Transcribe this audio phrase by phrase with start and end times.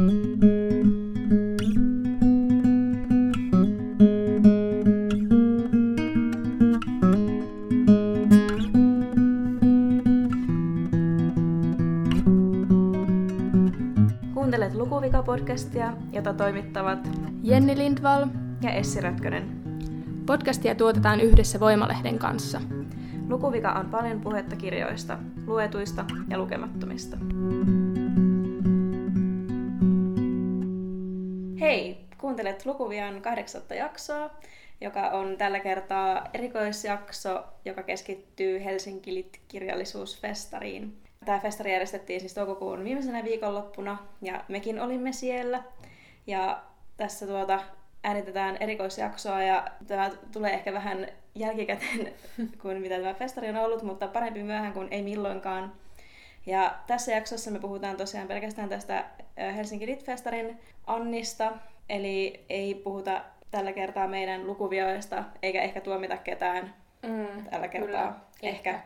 [0.00, 0.14] Kuuntelet
[14.74, 17.08] Lukuvika-podcastia, jota toimittavat
[17.42, 18.26] Jenni Lindvall.
[18.62, 19.48] ja Essi Rötkönen.
[20.26, 22.60] Podcastia tuotetaan yhdessä Voimalehden kanssa.
[23.28, 27.16] Lukuvika on paljon puhetta kirjoista, luetuista ja lukemattomista.
[32.40, 34.30] Kuuntelet Lukuvian kahdeksatta jaksoa,
[34.80, 40.96] joka on tällä kertaa erikoisjakso, joka keskittyy Helsinki Lit-kirjallisuusfestariin.
[41.24, 45.62] Tämä festari järjestettiin siis toukokuun viimeisenä viikonloppuna ja mekin olimme siellä.
[46.26, 46.62] Ja
[46.96, 47.60] tässä tuota
[48.04, 52.12] äänitetään erikoisjaksoa ja tämä tulee ehkä vähän jälkikäteen
[52.62, 55.72] kuin mitä tämä festari on ollut, mutta parempi myöhään kuin ei milloinkaan.
[56.46, 59.04] Ja tässä jaksossa me puhutaan tosiaan pelkästään tästä
[59.56, 61.52] Helsinki Lit-festarin Annista,
[61.90, 67.86] eli ei puhuta tällä kertaa meidän lukuvioista, eikä ehkä tuomita ketään Mm, tällä kertaa.
[67.86, 68.80] kyllä, ehkä,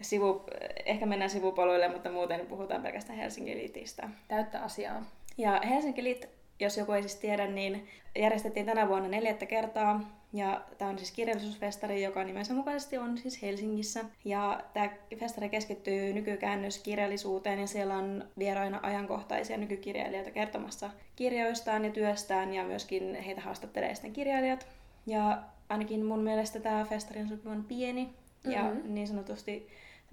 [0.00, 0.44] sivu,
[0.86, 4.08] ehkä mennään sivupoluille, mutta muuten puhutaan pelkästään Helsingin Litistä.
[4.28, 5.02] Täyttä asiaa.
[5.38, 6.28] Ja Helsinki Lit,
[6.60, 10.17] jos joku ei siis tiedä, niin järjestettiin tänä vuonna neljättä kertaa.
[10.32, 14.04] Ja tämä on siis kirjallisuusfestari, joka nimensä mukaisesti on siis Helsingissä.
[14.24, 22.54] Ja tämä festari keskittyy nykykäännöskirjallisuuteen ja siellä on vieraina ajankohtaisia nykykirjailijoita kertomassa kirjoistaan ja työstään
[22.54, 24.66] ja myöskin heitä haastattelee sitten kirjailijat.
[25.06, 28.08] Ja ainakin mun mielestä tämä festari on sopivan pieni
[28.44, 28.94] ja Mhm.
[28.94, 29.68] niin sanotusti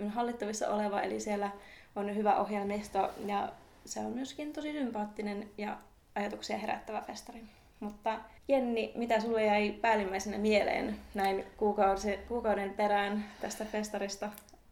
[0.07, 1.51] hallittavissa oleva, eli siellä
[1.95, 3.51] on hyvä ohjelmisto ja
[3.85, 5.77] se on myöskin tosi sympaattinen ja
[6.15, 7.43] ajatuksia herättävä festari.
[7.79, 14.29] Mutta Jenni, mitä sulle jäi päällimmäisenä mieleen näin kuukausi, kuukauden perään tästä festarista?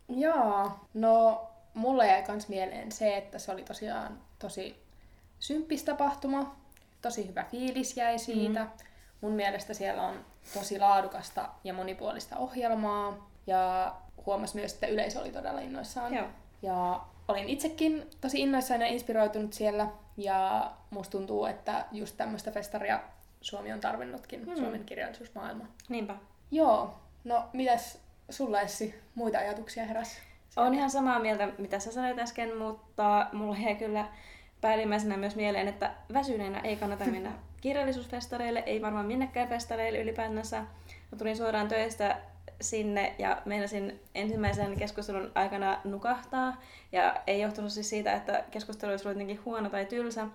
[0.10, 4.84] Joo, no mulle jäi kans mieleen se, että se oli tosiaan tosi
[5.40, 6.56] symppis tapahtuma.
[7.02, 8.64] Tosi hyvä fiilis jäi siitä.
[8.64, 8.70] Mm.
[9.22, 13.30] Mun mielestä siellä on tosi laadukasta ja monipuolista ohjelmaa.
[13.48, 13.94] Ja
[14.26, 16.14] huomas myös, että yleisö oli todella innoissaan.
[16.14, 16.28] Joo.
[16.62, 19.88] Ja olin itsekin tosi innoissaan ja inspiroitunut siellä.
[20.18, 23.00] Ja musta tuntuu, että just tämmöistä festaria
[23.44, 24.56] Suomi on tarvinnutkin, Mm.
[24.56, 25.66] Suomen kirjallisuusmaailma.
[25.90, 26.16] Niinpä.
[26.52, 26.94] Joo,
[27.24, 28.00] no mitäs
[28.30, 30.18] sulla Essi muita ajatuksia heräs?
[30.56, 34.06] Olen ihan samaa mieltä, mitä sä sanoit äsken, mutta mulla jäi kyllä
[34.62, 40.60] päällimmäisenä myös mieleen, että väsyneenä ei kannata mennä kirjallisuusfestareille, ei varmaan minnekään festareille ylipäätänsä.
[41.12, 42.18] Mä tulin suoraan töistä
[42.62, 46.62] sinne ja meinasin ensimmäisen keskustelun aikana nukahtaa.
[46.92, 50.28] Ja ei johtunut siis siitä, että keskustelu olisi ollut jotenkin huono tai tylsä,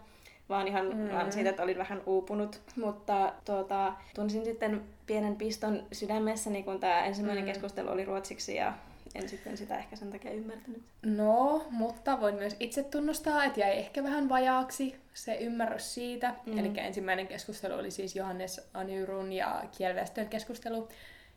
[0.48, 1.10] vaan ihan Mm.
[1.12, 2.60] vaan siitä, että olin vähän uupunut.
[2.76, 7.48] Mutta tuota, tunsin sitten pienen piston sydämessäni, kun tämä ensimmäinen Mm.
[7.48, 8.72] keskustelu oli ruotsiksi ja
[9.14, 10.82] en sitten sitä ehkä sen takia ymmärtänyt.
[11.06, 16.34] No, mutta voin myös itse tunnustaa, että jäi ehkä vähän vajaaksi se ymmärrys siitä.
[16.46, 16.58] Mm.
[16.58, 20.88] Eli ensimmäinen keskustelu oli siis Johannes Anyrun ja Kielväestön keskustelu,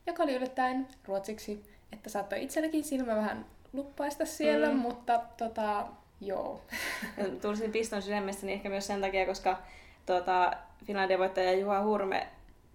[0.08, 4.76] joka oli yllättäen ruotsiksi, että saattoi itselläkin silmä vähän luppaista siellä, mm.
[4.80, 5.88] mutta tota,
[6.22, 6.62] joo.
[7.42, 9.58] Tulsin piston sydämestäni ehkä myös sen takia, koska
[10.06, 10.52] tuota,
[10.86, 12.28] Finlandia voittaja Juha Hurme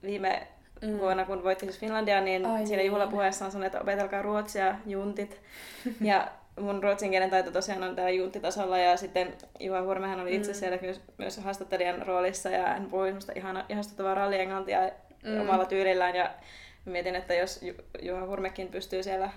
[0.03, 0.47] viime
[0.83, 0.99] Mm.
[0.99, 2.87] vuonna, kun voitti siis Finlandia, niin Ai siinä niin.
[2.87, 5.41] juhlapuheessaan sanoi, että opetelkaa ruotsia, juntit.
[6.01, 6.29] ja
[6.61, 10.55] mun ruotsin kielen taito tosiaan on täällä junttitasolla ja sitten Juha Hurmehän oli itse Mm.
[10.55, 14.81] siellä myös, myös haastattelijan roolissa ja hän puhui semmoista ihana, ihastuttavaa rallienglantia
[15.25, 15.41] Mm.
[15.41, 16.31] omalla tyylillään ja
[16.85, 19.31] mietin, että jos Ju- Juha Hurmekin pystyy siellä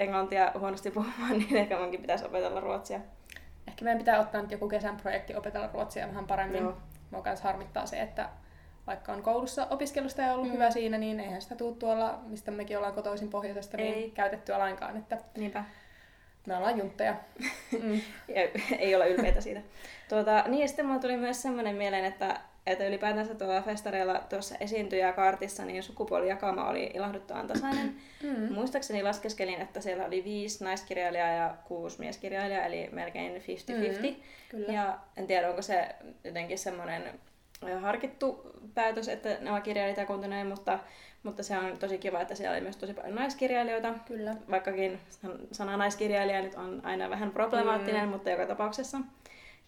[0.00, 3.00] englantia huonosti puhumaan, niin ehkä munkin pitäisi opetella ruotsia.
[3.68, 6.62] Ehkä meidän pitää ottaa nyt joku kesän projekti opetella ruotsia vähän paremmin.
[6.62, 6.76] Joo.
[7.10, 8.28] Mua kans harmittaa se, että
[8.86, 10.52] vaikka on koulussa opiskelusta ja ollut Mm.
[10.52, 14.10] hyvä siinä, niin eihän sitä tuu tuolla, mistä mekin ollaan kotoisin pohjoisesta, niin Ei.
[14.10, 15.64] käytettyä lainkaan, että Niinpä.
[16.46, 17.14] me ollaan juntteja.
[17.82, 18.00] Mm.
[18.78, 19.60] Ei olla ylpeitä siitä.
[20.08, 24.54] Tuota, niin ja sitten mulla tuli myös semmoinen mieleen, että, että ylipäätänsä tuolla festareilla tuossa
[24.60, 27.96] esiintyjäkaartissa niin sukupuolijakama oli ilahduttavan tasainen.
[28.22, 28.52] Mm.
[28.52, 33.42] Muistaakseni laskeskelin, että siellä oli viisi naiskirjailijaa ja kuusi mieskirjailijaa, eli melkein 50-50.
[34.06, 34.16] Mm,
[34.48, 34.72] kyllä.
[34.72, 35.88] Ja en tiedä, onko se
[36.24, 37.02] jotenkin semmoinen
[37.80, 40.78] harkittu päätös, että nämä kirjailijat kuuntelevat näin, mutta,
[41.22, 44.34] mutta se on tosi kiva, että siellä oli myös tosi paljon naiskirjailijoita Kyllä.
[44.50, 48.08] vaikkakin san- sana naiskirjailija nyt on aina vähän problemaattinen, Mm.
[48.10, 48.98] mutta joka tapauksessa.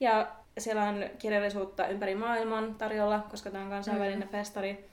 [0.00, 0.28] Ja
[0.60, 4.32] siellä on kirjallisuutta ympäri maailman tarjolla, koska tämä on kansainvälinen Mm.
[4.32, 4.88] festari.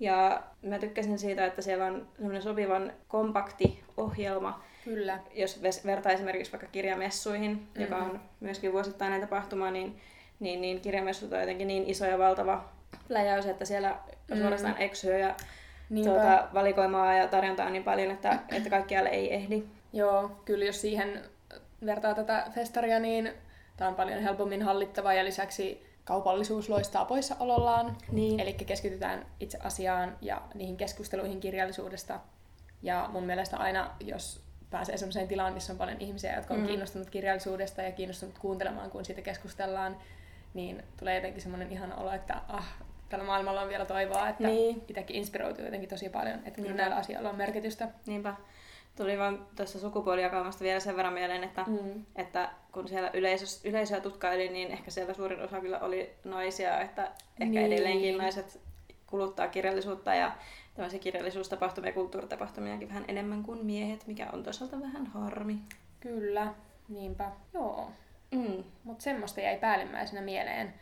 [0.00, 5.18] Ja mä tykkäsin siitä, että siellä on semmoinen sopivan kompakti ohjelma, Kyllä.
[5.34, 7.82] jos vertaa esimerkiksi vaikka kirjamessuihin, mm-hmm.
[7.82, 8.10] joka Mhm.
[8.10, 10.00] on myöskin vuosittainen tapahtuma, niin,
[10.40, 12.64] niin, niin kirjamessut on jotenkin niin iso ja valtava
[13.08, 13.90] läjäys, että siellä
[14.30, 14.40] on Mm.
[14.40, 15.34] suorastaan eksyä ja
[15.90, 16.10] Niinpä.
[16.10, 19.62] tuota, valikoimaa ja tarjontaa on niin paljon, että, että kaikkialle ei ehdi.
[19.92, 21.22] Joo, kyllä jos siihen
[21.86, 23.32] vertaa tätä festaria, niin
[23.78, 27.96] tämä on paljon helpommin hallittava ja lisäksi kaupallisuus loistaa poissaolollaan.
[28.12, 28.40] Niin.
[28.40, 32.20] Eli keskitytään itse asiaan ja niihin keskusteluihin kirjallisuudesta.
[32.82, 36.66] Ja mun mielestä aina, jos pääsee sellaiseen tilaan, missä on paljon ihmisiä, jotka on mm.
[36.66, 39.96] kiinnostunut kirjallisuudesta ja kiinnostunut kuuntelemaan, kun siitä keskustellaan,
[40.54, 42.74] niin tulee jotenkin semmoinen ihan olo, että ah,
[43.08, 44.82] tällä maailmalla on vielä toivoa, että niin.
[44.88, 47.88] itsekin inspiroituu jotenkin tosi paljon, että kyllä näillä asioilla on merkitystä.
[48.06, 48.34] Niinpä.
[48.98, 52.04] Tuli vaan tuossa sukupuolijakaumasta vielä sen verran mieleen, että, mm.
[52.16, 57.02] että kun siellä yleisö, yleisöä tutkaili, niin ehkä siellä suurin osa kyllä oli naisia, että
[57.40, 57.72] ehkä niin.
[57.72, 58.60] edelleenkin naiset
[59.06, 60.32] kuluttaa kirjallisuutta ja
[60.74, 65.58] tämmöisiä kirjallisuustapahtumia ja kulttuuritapahtumiakin vähän enemmän kuin miehet, mikä on toisaalta vähän harmi.
[66.00, 66.54] Kyllä,
[66.88, 67.30] niinpä.
[67.54, 67.90] Joo.
[68.30, 68.64] Mm.
[68.84, 70.74] Mutta semmoista jäi päällimmäisenä mieleen.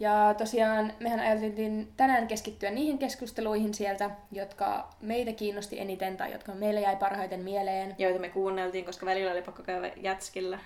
[0.00, 6.54] Ja tosiaan mehän ajateltiin tänään keskittyä niihin keskusteluihin sieltä, jotka meitä kiinnosti eniten tai jotka
[6.54, 7.94] meille jäi parhaiten mieleen.
[7.98, 10.58] Joita me kuunneltiin, koska välillä oli pakko käydä jätskillä.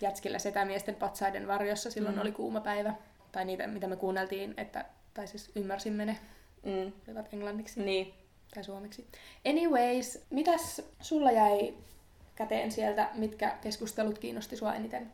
[0.00, 2.20] Jätskillä setämiesten patsaiden varjossa silloin mm.
[2.20, 2.94] oli kuuma päivä.
[3.32, 4.84] Tai niitä, mitä me kuunneltiin, että,
[5.14, 6.18] tai siis ymmärsimme ne.
[6.62, 6.92] Mm.
[7.08, 7.82] Olivat englanniksi.
[7.82, 8.14] Niin.
[8.54, 9.06] Tai suomeksi.
[9.46, 11.74] Anyways, mitäs sulla jäi
[12.34, 15.12] käteen sieltä, mitkä keskustelut kiinnosti sua eniten?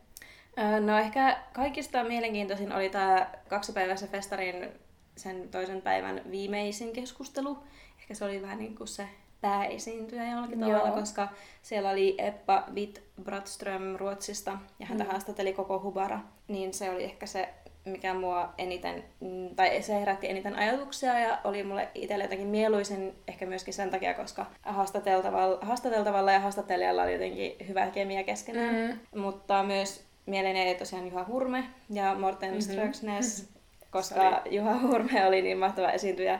[0.85, 4.69] No ehkä kaikista mielenkiintoisin oli tämä kaksipäiväisen festarin
[5.17, 7.57] sen toisen päivän viimeisin keskustelu.
[7.99, 9.07] Ehkä se oli vähän niin kuin se
[9.41, 10.69] pääesiintyjä jollakin Joo.
[10.69, 11.27] tavalla, koska
[11.61, 15.09] siellä oli Eppa Witt Bratström Ruotsista ja häntä mm.
[15.09, 16.19] haastatteli koko Hubara.
[16.47, 17.49] Niin se oli ehkä se,
[17.85, 23.13] mikä mua eniten, mm, tai se herätti eniten ajatuksia ja oli mulle itselle jotenkin mieluisin
[23.27, 28.75] ehkä myöskin sen takia, koska haastateltavalla, haastateltavalla ja haastattelijalla oli jotenkin hyvä kemia keskenään.
[28.75, 29.21] Mm.
[29.21, 32.61] Mutta myös mieleen jäi tosiaan Juha Hurme ja Morten mm-hmm.
[32.61, 33.49] Ströksnes,
[33.91, 36.39] koska Juha Hurme oli niin mahtava esiintyjä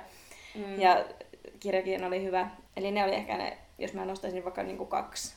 [0.56, 0.82] mm.
[0.82, 1.06] ja
[1.60, 2.50] kirjakin oli hyvä.
[2.78, 5.34] Eli ne oli ehkä ne, jos mä nostaisin vaikka niinku kaksi.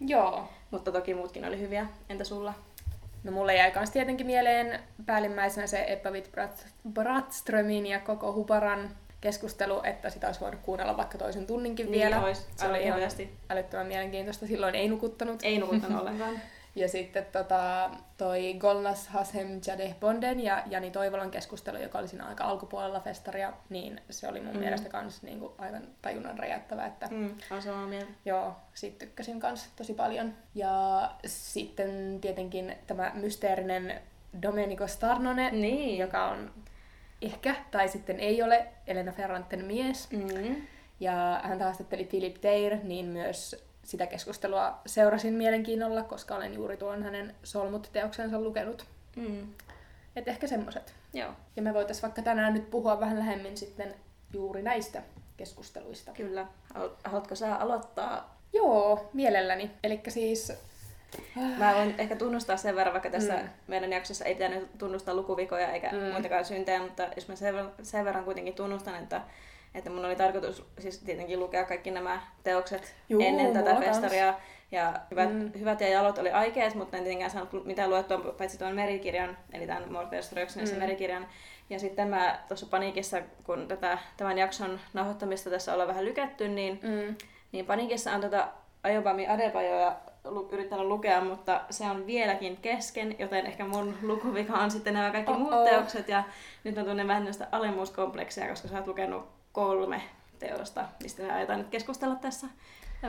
[0.00, 0.48] Joo.
[0.70, 1.86] Mutta toki muutkin oli hyviä.
[2.08, 2.54] Entä sulla?
[3.24, 6.30] No mulle jäi myös tietenkin mieleen päällimmäisenä se Epävit
[6.92, 8.90] Bratströmin ja koko Huparan
[9.20, 12.24] keskustelu, että sitä olisi voinut kuunnella vaikka toisen tunninkin niin vielä.
[12.24, 13.00] Olisi, se oli ihan
[13.50, 14.46] älyttömän mielenkiintoista.
[14.46, 15.40] Silloin ei nukuttanut.
[15.42, 16.40] Ei nukuttanut ollenkaan.
[16.74, 22.26] Ja sitten tota, toi Golnas Hasem Jadeh Bonden ja Jani Toivolan keskustelu, joka oli siinä
[22.26, 24.60] aika alkupuolella festaria, niin se oli mun mm.
[24.60, 26.86] mielestä kans niinku aivan tajunnan räjättävä.
[26.86, 28.12] Että, mm, samaa mieltä.
[28.24, 30.34] Joo, siitä tykkäsin kans tosi paljon.
[30.54, 34.00] Ja sitten tietenkin tämä mysteerinen
[34.42, 35.98] Domenico Starnone, niin.
[35.98, 36.50] joka on
[37.22, 40.10] ehkä, tai sitten ei ole, Elena Ferranten mies.
[40.10, 40.56] Mm.
[41.00, 47.02] Ja hän haastatteli Philip Teir, niin myös sitä keskustelua seurasin mielenkiinnolla, koska olen juuri tuon
[47.02, 48.86] hänen Solmut-teoksensa lukenut.
[49.16, 49.48] Mm.
[50.16, 50.94] Et ehkä semmoset.
[51.12, 51.30] Joo.
[51.56, 53.94] Ja me voitaisiin vaikka tänään nyt puhua vähän lähemmin sitten
[54.32, 55.02] juuri näistä
[55.36, 56.12] keskusteluista.
[56.12, 56.46] Kyllä.
[57.04, 58.38] Haluatko sä aloittaa?
[58.52, 59.70] Joo, mielelläni.
[59.82, 60.52] Eli siis...
[61.58, 63.48] Mä voin ehkä tunnustaa sen verran, vaikka tässä mm.
[63.66, 66.12] meidän jaksossa ei pitänyt tunnustaa lukuvikoja eikä mm.
[66.12, 69.20] muitakaan syntejä, mutta jos mä sen verran, sen verran kuitenkin tunnustan, että
[69.74, 74.34] että mun oli tarkoitus siis tietenkin lukea kaikki nämä teokset Juu, ennen tätä festaria.
[74.72, 75.50] Ja hyvät, mm.
[75.58, 79.66] hyvät ja jalot oli aikeet, mutta en tietenkään saanut mitään luettua paitsi tuon merikirjan, eli
[79.66, 80.82] tämän Morten Ströksnäisen mm.
[80.82, 81.26] merikirjan.
[81.70, 86.80] Ja sitten mä tuossa paniikissa, kun tätä, tämän jakson nauhoittamista tässä ollaan vähän lykätty, niin,
[86.82, 87.16] mm.
[87.52, 88.48] niin paniikissa on tätä
[88.82, 94.70] Ayobami Adebayoa lu- yrittänyt lukea, mutta se on vieläkin kesken, joten ehkä mun lukuvika on
[94.70, 95.50] sitten nämä kaikki Oh-oh.
[95.50, 96.08] muut teokset.
[96.08, 96.24] Ja
[96.64, 100.02] nyt on tunnen vähän alemmuuskompleksia, koska sä oot lukenut kolme
[100.38, 102.46] teosta, mistä me aiotaan nyt keskustella tässä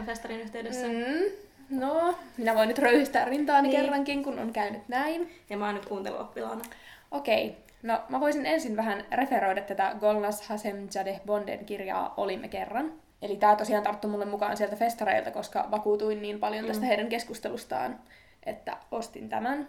[0.05, 0.87] festarin yhteydessä.
[0.87, 1.43] Mm.
[1.79, 3.81] No, minä voin nyt röyhistää rintaani niin.
[3.81, 5.31] kerrankin, kun on käynyt näin.
[5.49, 6.61] Ja mä oon nyt kuunteluoppilaana.
[7.11, 7.47] Okei.
[7.47, 7.61] Okay.
[7.83, 12.93] No, mä voisin ensin vähän referoida tätä Golnas Hasem Jadeh Bonden kirjaa Olimme kerran.
[13.21, 16.87] Eli tää tosiaan tarttui mulle mukaan sieltä festareilta, koska vakuutuin niin paljon tästä mm.
[16.87, 17.99] heidän keskustelustaan,
[18.45, 19.67] että ostin tämän.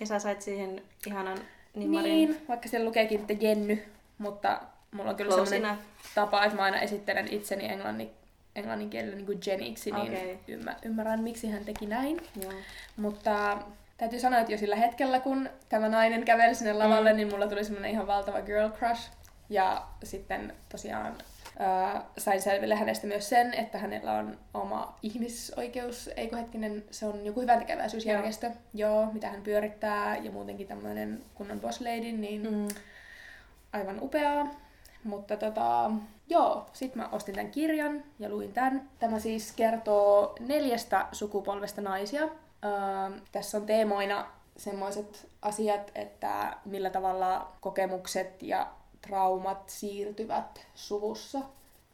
[0.00, 1.38] Ja sä sait siihen ihanan
[1.74, 2.12] nimmarin.
[2.12, 3.82] Niin, vaikka siellä lukeekin, että Jenny,
[4.18, 4.60] mutta
[4.94, 5.88] mulla on kyllä Close sellainen enough.
[6.14, 8.10] tapa, että mä aina esittelen itseni englannin,
[8.54, 10.36] englannin kielellä niin kuin Jeniksi, niin okay.
[10.48, 12.20] ymmär, ymmärrän, miksi hän teki näin.
[12.42, 12.52] Joo.
[12.96, 13.58] Mutta
[13.96, 17.16] täytyy sanoa, että jo sillä hetkellä, kun tämä nainen käveli sinne lavalle, mm.
[17.16, 19.10] niin mulla tuli semmoinen ihan valtava girl crush.
[19.50, 21.14] Ja sitten tosiaan
[21.60, 27.26] äh, sain selville hänestä myös sen, että hänellä on oma ihmisoikeus, eikö hetkinen, se on
[27.26, 29.02] joku hyvän tekeväisyysjärjestö, joo.
[29.02, 32.68] joo, mitä hän pyörittää, ja muutenkin tämmöinen kunnon boss lady, niin mm.
[33.72, 34.64] aivan upeaa.
[35.04, 35.90] Mutta tota,
[36.28, 38.90] joo, sit mä ostin tämän kirjan ja luin tämän.
[38.98, 42.22] Tämä siis kertoo neljästä sukupolvesta naisia.
[42.22, 48.66] Öö, tässä on teemoina semmoiset asiat, että millä tavalla kokemukset ja
[49.00, 51.38] traumat siirtyvät suvussa,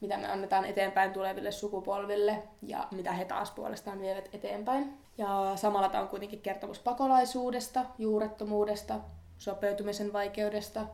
[0.01, 4.99] mitä me annetaan eteenpäin tuleville sukupolville ja mitä he taas puolestaan vievät eteenpäin.
[5.19, 8.95] Ja samalla tämä on kuitenkin kertomus pakolaisuudesta, juurettomuudesta,
[9.39, 10.87] sopeutumisen vaikeudesta,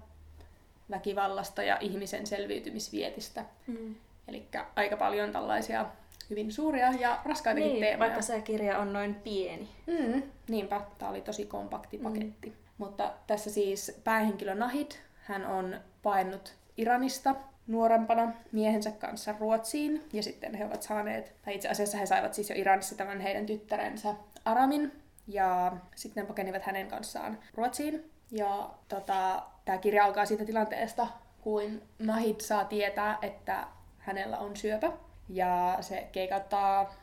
[0.91, 3.45] väkivallasta ja ihmisen selviytymisvietistä.
[3.67, 3.95] Mm.
[4.29, 5.87] Eli aika paljon tällaisia
[6.31, 7.99] hyvin suuria ja raskaitakin Niin, teemoja.
[7.99, 9.69] vaikka se kirja on noin pieni.
[9.87, 12.49] Mm, niinpä, tämä oli tosi kompakti paketti.
[12.51, 12.57] Mm.
[12.79, 14.91] Mutta tässä siis päähenkilö Nahid,
[15.23, 17.35] hän on paennut Iranista
[17.67, 22.51] nuorempana miehensä kanssa Ruotsiin, ja sitten he ovat saaneet, tai itse asiassa he saivat siis
[22.51, 24.15] jo Iranissa tämän heidän tyttärensä
[24.45, 24.93] Aramin,
[25.29, 28.11] ja sitten pakenivat hänen kanssaan Ruotsiin.
[28.31, 31.07] Ja tota, tämä kirja alkaa siitä tilanteesta,
[31.41, 33.67] kuin Nahid saa tietää, että
[33.99, 34.93] hänellä on syöpä,
[35.29, 36.95] ja se keikauttaa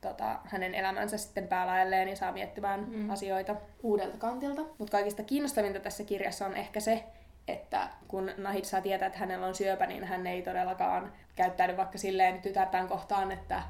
[0.00, 3.10] tota, hänen elämänsä sitten päälaelleen ja saa miettimään Mm.
[3.10, 4.62] asioita uudelta kantilta.
[4.78, 7.04] Mutta kaikista kiinnostavinta tässä kirjassa on ehkä se,
[7.48, 11.98] että kun Nahid saa tietää, että hänellä on syöpä, niin hän ei todellakaan käyttäydy vaikka
[11.98, 13.62] silleen tytärtään kohtaan, että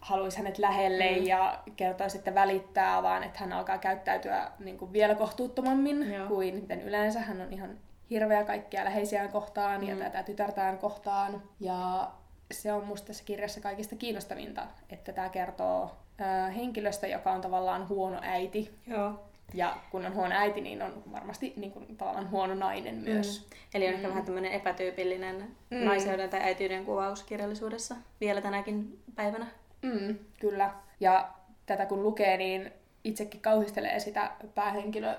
[0.00, 1.18] haluaisi hänet lähelle Mm.
[1.20, 1.26] mm.
[1.26, 6.26] ja kertoisi, että välittää, vaan että hän alkaa käyttäytyä niin kuin vielä kohtuuttomammin Joo.
[6.28, 7.20] kuin miten yleensä.
[7.20, 7.78] Hän on ihan
[8.10, 10.00] hirveä kaikkia läheisiään kohtaan ja Mm.
[10.02, 11.42] tätä tytärtään kohtaan.
[11.60, 12.10] Ja
[12.52, 17.88] se on musta tässä kirjassa kaikista kiinnostavinta, että tämä kertoo ää, henkilöstä, joka on tavallaan
[17.88, 18.74] huono äiti.
[18.86, 19.12] Joo.
[19.54, 23.40] Ja kun on huono äiti, niin on varmasti niin kuin, tavallaan huono nainen myös.
[23.50, 23.56] Mm.
[23.74, 24.10] Eli on ehkä Mm.
[24.10, 25.36] vähän tämmöinen epätyypillinen
[25.70, 25.76] Mm.
[25.78, 25.84] mm.
[25.84, 29.46] naiseuden tai äitiyden kuvaus kirjallisuudessa vielä tänäkin päivänä.
[29.82, 30.70] Mm, kyllä.
[31.00, 31.28] Ja
[31.66, 32.72] tätä kun lukee, niin
[33.04, 35.14] itsekin kauhistelee sitä päähenkilö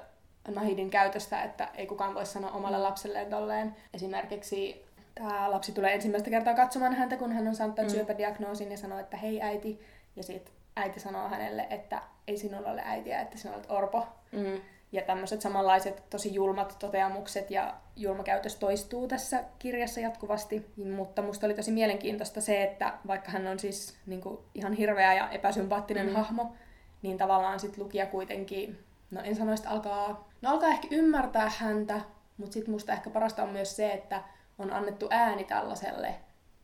[0.48, 3.75] Nahidin käytöstä, että ei kukaan voi sanoa omalle lapselleen tolleen.
[3.94, 7.94] Esimerkiksi tämä lapsi tulee ensimmäistä kertaa katsomaan häntä, kun hän on saanut tämän Mm.
[7.94, 7.98] mm.
[7.98, 9.82] syöpädiagnoosin ja sanoo, että hei äiti.
[10.15, 14.08] Ja sitten äiti sanoo hänelle, että ei sinulla ole äitiä, että sinä olet orpo.
[14.32, 14.62] Mm.
[14.92, 20.66] Ja tämmöiset samanlaiset tosi julmat toteamukset ja julma käytös toistuu tässä kirjassa jatkuvasti.
[20.96, 25.14] Mutta musta oli tosi mielenkiintoista se, että vaikka hän on siis niin kuin, ihan hirveä
[25.14, 26.14] ja epäsympaattinen Mm.
[26.16, 26.54] hahmo,
[27.02, 32.02] niin tavallaan sit lukija kuitenkin, no en sanoisi, että alkaa, no alkaa ehkä ymmärtää häntä,
[32.38, 34.22] mutta sitten musta ehkä parasta on myös se, että
[34.60, 36.16] on annettu ääni tällaiselle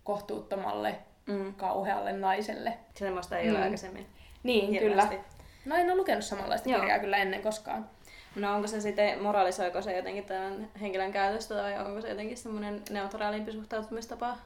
[0.04, 0.96] kohtuuttomalle,
[1.28, 1.54] Mm.
[1.56, 2.78] kauhealle naiselle.
[2.94, 3.64] Semmoista ei ole Mm.
[3.64, 4.06] aikaisemmin.
[4.44, 5.10] Niin, hirveästi.
[5.16, 5.24] kyllä.
[5.66, 6.80] No en ole lukenut samanlaista Joo.
[6.80, 7.90] kirjaa kyllä ennen koskaan.
[8.40, 12.82] No onko se sitten, moralisoiko se jotenkin tämän henkilön käytöstä tai onko se jotenkin semmoinen
[12.90, 14.38] neutraalimpi suhtautumistapa?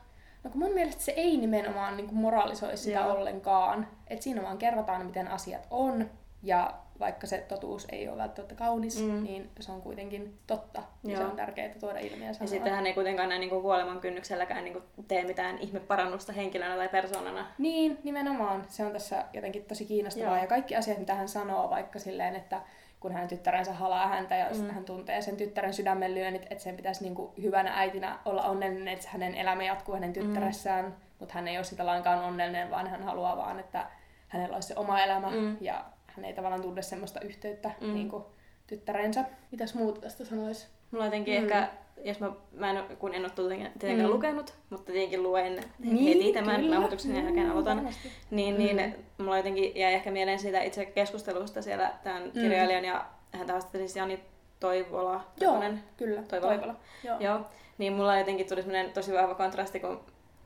[0.44, 3.14] No kun mun mielestä se ei nimenomaan niin moralisoi sitä Joo.
[3.14, 3.88] Ollenkaan.
[4.08, 6.10] Et siinä vaan kerrotaan, miten asiat on.
[6.44, 9.24] Ja vaikka se totuus ei ole välttämättä kaunis, Mm.
[9.24, 10.84] niin se on kuitenkin totta.
[11.04, 12.48] Ja se on tärkeää tuoda ilmi ja Ja sanoa.
[12.50, 17.46] sitten hän ei kuitenkaan näin niin kuoleman kynnykselläkään niin tee mitään ihmeparannusta henkilönä tai persoonana.
[17.58, 18.66] Niin, nimenomaan.
[18.70, 20.30] Se on tässä jotenkin tosi kiinnostavaa.
[20.34, 20.42] Joo.
[20.42, 22.62] Ja kaikki asiat, mitä hän sanoo, vaikka silleen, että
[23.02, 24.62] kun hänen tyttärensä halaa häntä ja Mm.
[24.62, 24.70] mm.
[24.70, 29.10] hän tuntee sen tyttären sydämen lyönnit, että sen pitäisi niinku hyvänä äitinä olla onnellinen, että
[29.12, 30.92] hänen elämä jatkuu hänen tyttäressään, mm.
[31.20, 33.86] mutta hän ei ole sitä lainkaan onnellinen, vaan hän haluaa vaan, että
[34.28, 35.58] hänellä olisi se oma elämä Mm.
[35.62, 37.88] ja hän ei tavallaan tunne semmoista yhteyttä Mm.
[37.88, 37.94] mm.
[37.94, 38.26] niinku
[38.68, 39.26] tyttärensä.
[39.52, 40.68] Mitäs muuta tästä sanoisi?
[40.92, 41.44] Mulla jotenkin Mm.
[41.44, 41.68] ehkä,
[42.04, 43.32] jos mä, mä en, kun en ole
[43.80, 44.14] tietenkään Mm.
[44.16, 46.74] lukenut, mutta tietenkin luen Niin, heti tämän kyllä.
[46.76, 47.90] nauhoituksen jälkeen Mm, aloitan,
[48.32, 52.32] niin, niin mulla jotenkin jäi ehkä mieleen siitä itse keskustelusta siellä tämän Mm.
[52.32, 54.20] kirjailijan ja häntä haastatteli siis Jani
[54.60, 55.12] Toivola.
[55.14, 55.84] Joo, Toivonen.
[55.98, 56.22] kyllä.
[56.24, 56.52] Toivola.
[56.54, 56.76] Toivola.
[57.04, 57.20] Joo.
[57.20, 57.40] Joo,
[57.78, 60.00] niin mulla jotenkin tuli semmoinen tosi vahva kontrasti, kun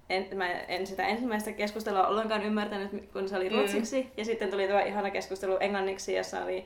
[0.09, 3.55] en, mä en sitä ensimmäistä keskustelua ollenkaan ymmärtänyt, kun se oli Mm.
[3.55, 4.11] ruotsiksi.
[4.17, 6.65] Ja sitten tuli tuo ihana keskustelu englanniksi, jossa oli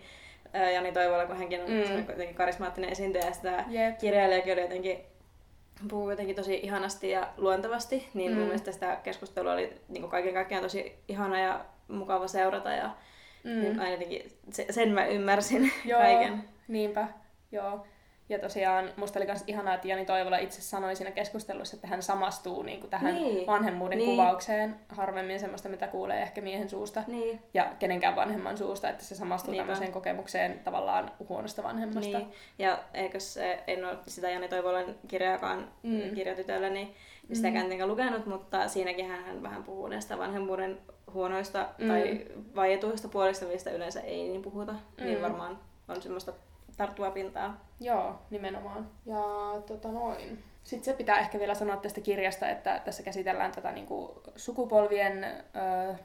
[0.73, 1.99] Jani Toivola, kun hänkin on Mm.
[2.09, 3.25] jotenkin karismaattinen esiintyjä.
[3.25, 3.97] Ja sitä Jep.
[3.97, 4.97] kirjailijakin oli jotenkin,
[5.89, 8.09] puhuu jotenkin tosi ihanasti ja luontevasti.
[8.13, 8.37] Niin mm.
[8.37, 12.71] mun mielestä sitä keskustelua oli niin kuin kaiken kaikkiaan tosi ihana ja mukava seurata.
[12.71, 12.89] Ja
[13.43, 13.51] mm.
[13.61, 16.43] niin aina jotenkin se, sen mä ymmärsin Joo, kaiken.
[16.67, 17.07] niinpä.
[17.51, 17.85] Joo.
[18.29, 22.01] Ja tosiaan musta oli myös ihanaa, että Jani Toivola itse sanoi siinä keskustelussa, että hän
[22.03, 23.47] samastuu niin kuin tähän Niin.
[23.47, 24.09] vanhemmuuden Niin.
[24.09, 24.75] kuvaukseen.
[24.89, 27.39] Harvemmin semmoista, mitä kuulee ehkä miehen suusta Niin.
[27.53, 29.63] ja kenenkään vanhemman suusta, että se samastuu Niinpä.
[29.63, 32.17] tämmöiseen kokemukseen tavallaan huonosta vanhemmasta.
[32.19, 32.31] Niin.
[32.59, 35.91] Ja eikö se, en ole sitä Jani Toivolan kirjaakaan Mm.
[36.03, 36.15] mm.
[36.15, 36.87] kirjatytöllä, niin
[37.29, 37.35] mm.
[37.35, 40.77] sitäkään tietenkään lukenut, mutta siinäkin hän vähän puhuu näistä vanhemmuuden
[41.13, 41.87] huonoista Mm.
[41.87, 44.71] tai vaietuista puolista, mistä yleensä ei niin puhuta.
[44.71, 45.03] Mm.
[45.05, 45.23] Niin Mm.
[45.23, 46.33] varmaan on semmoista
[46.79, 47.65] tarttua pintaa.
[47.79, 48.89] Joo, nimenomaan.
[49.05, 49.17] Ja
[49.67, 50.43] tota noin.
[50.63, 55.95] Sitten se pitää ehkä vielä sanoa tästä kirjasta, että tässä käsitellään tätä niinku sukupolvien ö,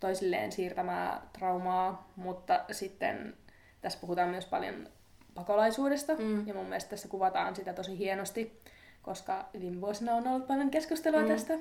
[0.00, 3.36] toisilleen siirtämää traumaa, mutta sitten
[3.80, 4.88] tässä puhutaan myös paljon
[5.34, 6.46] pakolaisuudesta, Mm.
[6.46, 8.60] ja mun mielestä tässä kuvataan sitä tosi hienosti,
[9.02, 11.28] koska viime vuosina on ollut paljon keskustelua mm.
[11.28, 11.54] tästä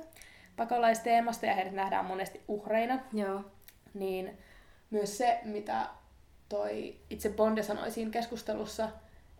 [0.55, 3.41] pakolaisteemasta, ja heidät nähdään monesti uhreina, Joo.
[3.93, 4.37] niin
[4.89, 5.87] myös se, mitä
[6.49, 8.89] toi itse Bonde sanoi siinä keskustelussa,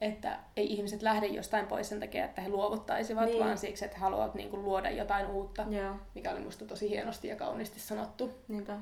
[0.01, 3.39] että ei ihmiset lähde jostain pois sen takia, että he luovuttaisivat, Niin.
[3.45, 5.95] vaan siksi, että haluavat niinku luoda jotain uutta, Joo.
[6.15, 8.31] mikä oli musta tosi hienosti ja kauniisti sanottu.
[8.47, 8.77] Niinpä.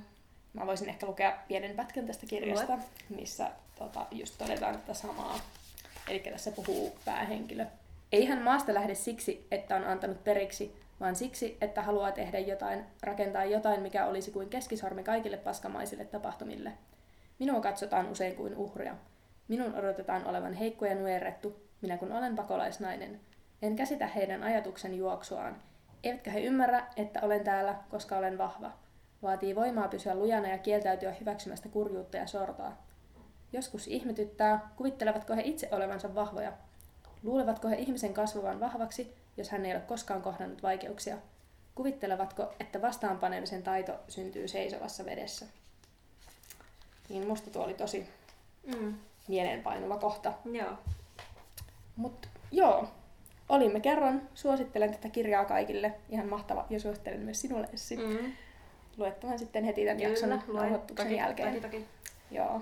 [0.54, 2.82] Mä voisin ehkä lukea pienen pätkän tästä kirjasta, Lue.
[3.10, 5.40] missä tota, just todetaan tätä samaa.
[6.08, 7.66] Eli tässä puhuu päähenkilö.
[8.12, 12.84] Ei hän maasta lähde siksi, että on antanut periksi, vaan siksi, että haluaa tehdä jotain,
[13.04, 16.72] rakentaa jotain, mikä olisi kuin keskisormi kaikille paskamaisille tapahtumille.
[17.40, 18.96] Minua katsotaan usein kuin uhria.
[19.48, 23.20] Minun odotetaan olevan heikko ja nujerrettu, minä kun olen pakolaisnainen.
[23.62, 25.62] En käsitä heidän ajatuksen juoksuaan.
[26.04, 28.72] Eivätkä he ymmärrä, että olen täällä, koska olen vahva.
[29.24, 32.72] Vaatii voimaa pysyä lujana ja kieltäytyä hyväksymästä kurjuutta ja sortoa.
[33.54, 36.54] Joskus ihmetyttää, kuvittelevatko he itse olevansa vahvoja.
[37.24, 41.18] Luulevatko he ihmisen kasvavan vahvaksi, jos hän ei ole koskaan kohdannut vaikeuksia?
[41.76, 45.46] Kuvittelevatko, että vastaanpanemisen taito syntyy seisovassa vedessä?
[47.10, 48.10] Niin musta tuo oli tosi
[48.76, 48.94] Mm.
[49.28, 50.34] mieleenpainuva kohta.
[50.52, 50.72] Joo.
[51.96, 52.88] Mutta joo,
[53.50, 54.22] olimme kerran.
[54.34, 55.94] Suosittelen tätä kirjaa kaikille.
[56.10, 56.66] Ihan mahtava.
[56.70, 57.98] Ja suosittelen myös sinulle, Essi.
[57.98, 58.32] Mm.
[58.98, 60.42] Luettavan sitten heti tämän jakson luen.
[60.48, 61.50] nauhoituksen jälkeen.
[61.54, 61.86] Toki, toki.
[62.32, 62.62] Joo.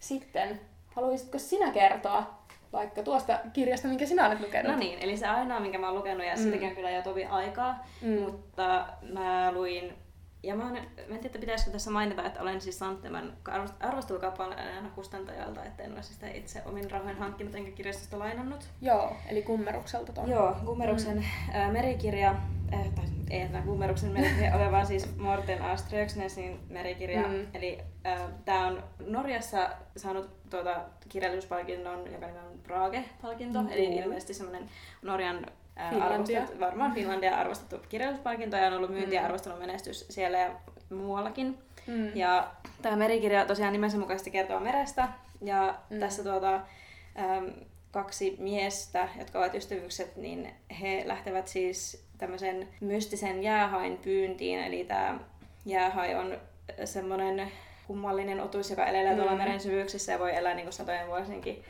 [0.00, 0.60] Sitten,
[0.94, 2.38] haluaisitko sinä kertoa
[2.72, 4.72] vaikka tuosta kirjasta, minkä sinä olet lukenut?
[4.72, 6.42] No niin, eli se ainoa, minkä mä oon lukenut, ja Mm.
[6.42, 8.20] siitäkin on kyllä jo tovi aikaa, Mm.
[8.20, 9.94] mutta mä luin,
[10.42, 13.36] ja mä, oon, mä en tiedä, että pitäisikö tässä mainita, että olen siis saanut tämän
[13.48, 18.68] arvost- arvostelukappaleen kustantajalta, että en ole siis sitä itse omin rahoin hankkinut enkä kirjastosta lainannut.
[18.80, 20.28] Joo, eli kummerukselta ton.
[20.30, 21.72] Joo, Gummeruksen mm.
[21.72, 22.30] merikirja,
[22.74, 27.28] äh, tai ei tämä Gummeruksen merikirja, ole vaan siis Morten Aströksnesin merikirja.
[27.28, 27.46] Mm.
[27.54, 33.68] Eli äh, tämä on Norjassa saanut tuota kirjallisuuspalkinnon, joka on Brage-palkinto, Mm.
[33.70, 34.68] eli ilmeisesti semmoinen
[35.02, 35.46] Norjan
[35.90, 36.42] Finlandia.
[36.60, 39.24] varmaan Finlandia arvostettu kirjallisuuspalkinto ja on ollut myynti- ja Mm.
[39.26, 40.50] arvostelun menestys siellä ja
[40.90, 41.58] muuallakin.
[41.86, 42.16] Mm.
[42.16, 42.50] Ja
[42.82, 45.08] tämä merikirja tosiaan nimensä mukaisesti kertoo merestä.
[45.42, 46.00] Ja Mm.
[46.00, 47.52] tässä tuota, äm,
[47.90, 54.60] kaksi miestä, jotka ovat ystävyykset, niin he lähtevät siis tämmöisen mystisen jäähain pyyntiin.
[54.60, 55.18] Eli tämä
[55.66, 56.38] jäähai on
[56.84, 57.50] semmoinen
[57.86, 59.38] kummallinen otus, joka elelee tuolla Mm.
[59.38, 61.64] meren syvyyksissä ja voi elää niin kuin satojen vuosinkin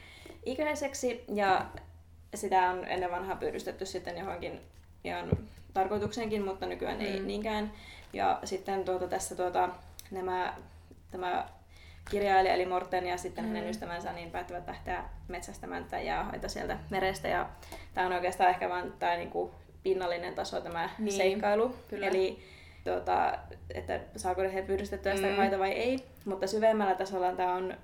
[0.46, 1.24] ikäiseksi.
[1.34, 1.66] Ja
[2.34, 4.60] sitä on ennen vanhaa pyydystetty sitten johonkin
[5.04, 5.30] ihan
[5.74, 7.26] tarkoituksenkin, mutta nykyään ei Mm.
[7.26, 7.72] niinkään.
[8.12, 9.68] Ja sitten tuota, tässä tuota,
[10.10, 10.54] nämä,
[11.10, 11.48] tämä
[12.10, 13.48] kirjailija eli Morten ja sitten Mm.
[13.48, 17.28] hänen ystävänsä niin päättävät lähteä metsästämään tätä jäähaita sieltä merestä.
[17.28, 17.48] Ja
[17.94, 21.74] tämä on oikeastaan ehkä vain tämä niinku pinnallinen taso tämä Niin, niin, seikkailu.
[21.88, 22.06] kyllä.
[22.06, 22.38] Eli
[22.84, 23.38] tuota,
[23.74, 25.36] että saako he pyydystettyä sitä Mm.
[25.36, 26.04] haita vai ei.
[26.24, 27.74] Mutta syvemmällä tasolla tämä on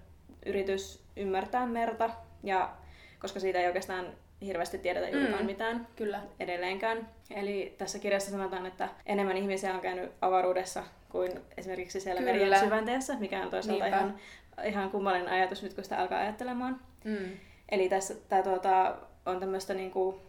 [0.47, 2.11] yritys ymmärtää merta,
[2.43, 2.71] ja
[3.19, 4.07] koska siitä ei oikeastaan
[4.43, 5.47] hirveästi tiedetä juurikaan Mm.
[5.47, 6.21] mitään Kyllä.
[6.41, 7.09] edelleenkään.
[7.35, 12.33] Eli tässä kirjassa sanotaan, että enemmän ihmisiä on käynyt avaruudessa kuin esimerkiksi siellä Kyllä.
[12.33, 13.99] merien syvänteessä, mikä on toisaalta Niinpä.
[13.99, 14.17] ihan,
[14.65, 16.81] ihan kummallinen ajatus nyt, kun sitä alkaa ajattelemaan.
[17.05, 17.29] Mm.
[17.69, 20.21] Eli tässä tää, tuota, on tämmöistä niinku,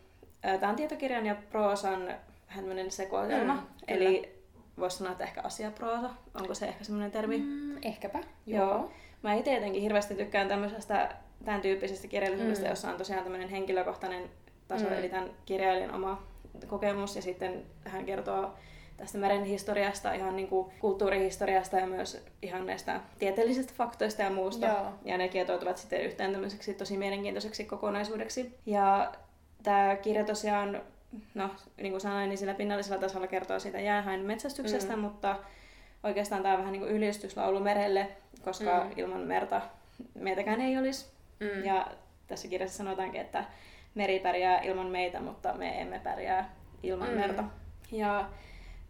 [0.41, 2.07] tämä on tietokirjan ja proosan
[2.55, 3.53] vähän sekoitelma.
[3.53, 4.09] Mm, Mm, kyllä.
[4.09, 4.35] Eli
[4.79, 6.09] voisi sanoa, että ehkä asiaproosa.
[6.33, 7.37] Onko se ehkä semmoinen termi?
[7.37, 8.19] Mm, ehkäpä.
[8.45, 8.67] Joo.
[8.67, 8.91] Joo.
[9.23, 12.69] Mä itse jotenkin hirveästi tykkään tämmöisestä tämän tyyppisestä kirjallisuudesta, Mm.
[12.69, 14.29] jossa on tosiaan tämmöinen henkilökohtainen
[14.67, 14.93] taso, Mm.
[14.93, 16.23] eli tämän kirjailijan oma
[16.67, 18.53] kokemus, ja sitten hän kertoo
[18.97, 24.65] tästä meren historiasta, ihan niin kuin kulttuurihistoriasta ja myös ihan näistä tieteellisistä faktoista ja muusta.
[24.67, 24.85] Joo.
[25.05, 28.55] Ja ne kietoutuvat sitten yhteen tämmöiseksi tosi mielenkiintoiseksi kokonaisuudeksi.
[28.65, 29.11] Ja
[29.63, 30.81] tämä kirja tosiaan,
[31.33, 35.01] no niin kuin sanoin, niin sillä pinnallisella tasolla kertoo siitä jäähain metsästyksestä, Mm.
[35.01, 35.35] mutta
[36.03, 38.07] oikeastaan tämä on vähän niin kuin ylistyslaulu merelle,
[38.43, 38.91] koska mm.
[38.97, 39.61] ilman merta
[40.13, 41.14] meitäkään ei olisi.
[41.39, 41.63] Mm.
[41.65, 41.87] Ja
[42.27, 43.43] tässä kirjassa sanotaankin, että
[43.95, 47.15] meri pärjää ilman meitä, mutta me emme pärjää ilman Mm.
[47.15, 47.43] merta.
[47.91, 48.29] Ja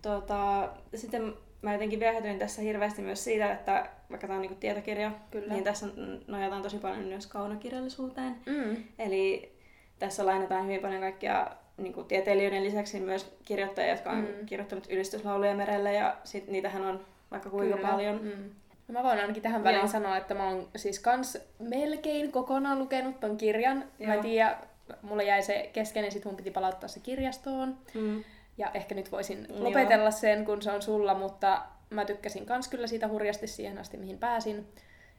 [0.02, 5.12] tota, sitten mä jotenkin viehätyin tässä hirveästi myös siitä, että vaikka tämä on niinku tietokirja,
[5.32, 5.54] Kyllä.
[5.54, 5.86] niin tässä
[6.28, 8.36] nojataan tosi paljon myös kaunokirjallisuuteen.
[8.46, 8.84] Mm.
[9.00, 9.56] Eli
[10.00, 14.46] tässä lainataan hyvin paljon kaikkia niin kuin tieteilijöiden lisäksi myös kirjoittajia, jotka on mm.
[14.46, 17.90] kirjoittanut ylistyslauluja merelle ja sit niitähän on vaikka kuinka Kyllä.
[17.90, 18.22] paljon.
[18.22, 18.50] Mm.
[18.88, 19.88] No mä voin ainakin tähän väliin Joo.
[19.88, 23.78] sanoa, että mä oon siis kans melkein kokonaan lukenut ton kirjan.
[23.78, 24.22] Mä en Joo.
[24.22, 24.58] tiedä,
[25.02, 27.78] mulla jäi se kesken ja sit mun piti palauttaa se kirjastoon.
[27.94, 28.24] Mm.
[28.58, 29.64] Ja ehkä nyt voisin Joo.
[29.64, 33.98] lopetella sen, kun se on sulla, mutta mä tykkäsin kans kyllä siitä hurjasti siihen asti,
[33.98, 34.68] mihin pääsin.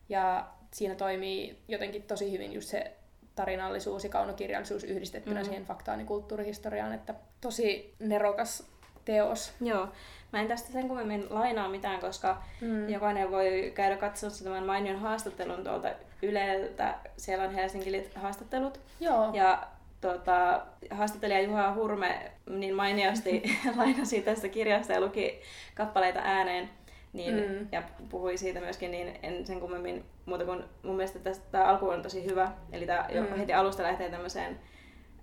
[0.09, 2.93] Ja siinä toimii jotenkin tosi hyvin just se
[3.35, 5.45] tarinallisuus ja kaunokirjallisuus yhdistettynä Mm.
[5.47, 8.67] siihen faktaan ja kulttuurihistoriaan, että tosi nerokas
[9.05, 9.53] teos.
[9.61, 9.89] Joo.
[10.33, 12.89] Mä en tästä sen kummemmin lainaa mitään, koska Mm.
[12.89, 15.89] jokainen voi käydä katsomassa tämän mainion haastattelun tuolta
[16.23, 16.95] Yleltä.
[17.17, 18.81] Siellä on Helsinki haastattelut.
[19.01, 19.31] Joo.
[19.33, 19.63] Ja
[20.01, 20.61] tuota,
[20.91, 23.43] haastattelija Juha Hurme niin mainiosti
[23.77, 25.41] lainasi tästä kirjasta ja luki
[25.75, 26.71] kappaleita ääneen.
[27.13, 27.69] Niin, Mm.
[27.73, 31.89] Ja puhui siitä myöskin, niin en sen kummemmin muuta kuin mun mielestä tästä, tämä alku
[31.89, 32.53] on tosi hyvä.
[32.73, 33.37] Eli tämä Mm.
[33.39, 34.59] heti alusta lähtee tämmöiseen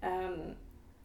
[0.03, 0.55] äm,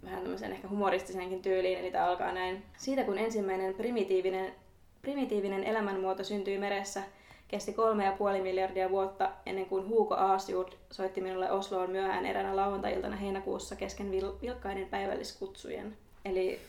[0.04, 2.62] vähän tämmöiseen ehkä humoristisenkin tyyliin, eli tämä alkaa näin.
[2.76, 4.54] Siitä kun ensimmäinen primitiivinen
[5.02, 7.02] primitiivinen elämänmuoto syntyi meressä,
[7.48, 12.56] kesti kolme ja puoli miljardia vuotta ennen kuin Hugo Aasjord soitti minulle Osloon myöhään eräänä
[12.56, 15.96] lauantai-iltana heinäkuussa kesken vil- vilkkaiden päivälliskutsujen.
[16.24, 16.60] Eli,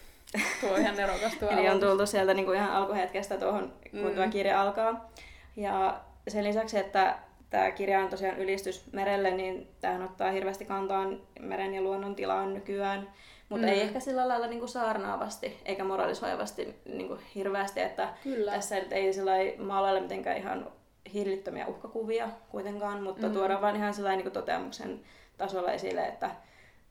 [0.61, 3.99] Tuo on ihan nerokas tuo eli on tultu sieltä niin kuin ihan alkuhetkestä tuohon, kun
[4.09, 4.15] Mm.
[4.15, 5.09] tuo kirja alkaa.
[5.55, 7.17] Ja sen lisäksi, että
[7.49, 11.05] tämä kirja on tosiaan ylistys merelle, niin tämähän ottaa hirveästi kantaa
[11.39, 13.09] meren ja luonnon tilaan nykyään.
[13.49, 13.73] Mutta Mm.
[13.73, 18.51] ei ehkä sillä lailla niin kuin saarnaavasti eikä moralisoivasti niin kuin hirveästi, että Kyllä.
[18.51, 20.67] tässä nyt ei sillä maalailla mitenkään ihan
[21.13, 23.33] hillittömiä uhkakuvia kuitenkaan, mutta Mm.
[23.33, 24.99] tuodaan vaan ihan sellainen niin toteamuksen
[25.37, 26.31] tasolla esille, että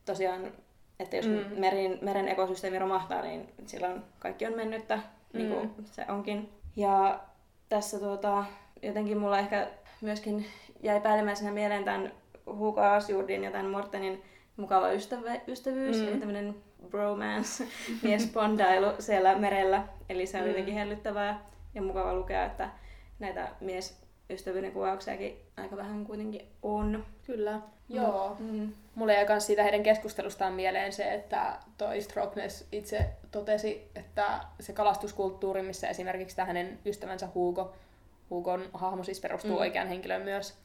[0.04, 0.52] tosiaan,
[1.00, 1.32] että jos Mm.
[1.32, 1.60] mm.
[1.60, 4.98] merin, meren ekosysteemi romahtaa, niin silloin kaikki on mennyttä,
[5.32, 5.84] niin kuin Mm.
[5.84, 6.48] se onkin.
[6.76, 7.20] Ja
[7.68, 8.44] tässä tuota,
[8.82, 9.68] jotenkin mulla ehkä
[10.00, 10.46] myöskin
[10.82, 12.12] jäi päällimmäisenä mieleen tämän
[12.46, 14.22] Hugo Asjurdin ja tämän Mortenin
[14.56, 16.08] mukava ystävä, ystävyys, Mm.
[16.08, 16.54] eli tämmöinen
[16.90, 17.64] bromance,
[18.02, 19.84] miesbondailu siellä merellä.
[20.08, 20.48] Eli se oli Mm.
[20.50, 21.40] jotenkin hellyttävää
[21.74, 22.68] ja mukava lukea, että
[23.18, 27.04] näitä miesystävyyden kuvauksiakin aika vähän kuitenkin on.
[27.26, 27.60] Kyllä.
[27.88, 28.36] Joo.
[28.38, 28.72] Mm.
[28.94, 34.72] Mulle jäi myös siitä heidän keskustelustaan mieleen se, että toi Stroknes itse totesi, että se
[34.72, 37.72] kalastuskulttuuri, missä esimerkiksi tämä hänen ystävänsä Hugo,
[38.30, 39.58] Hugon hahmo siis perustuu Mm.
[39.58, 40.58] oikean henkilöön myös,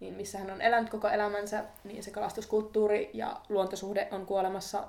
[0.00, 4.84] niin missä hän on elänyt koko elämänsä, niin se kalastuskulttuuri ja luontosuhde on kuolemassa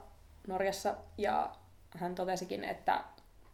[0.47, 0.95] Norjassa.
[1.17, 1.49] Ja
[1.97, 3.01] hän totesikin, että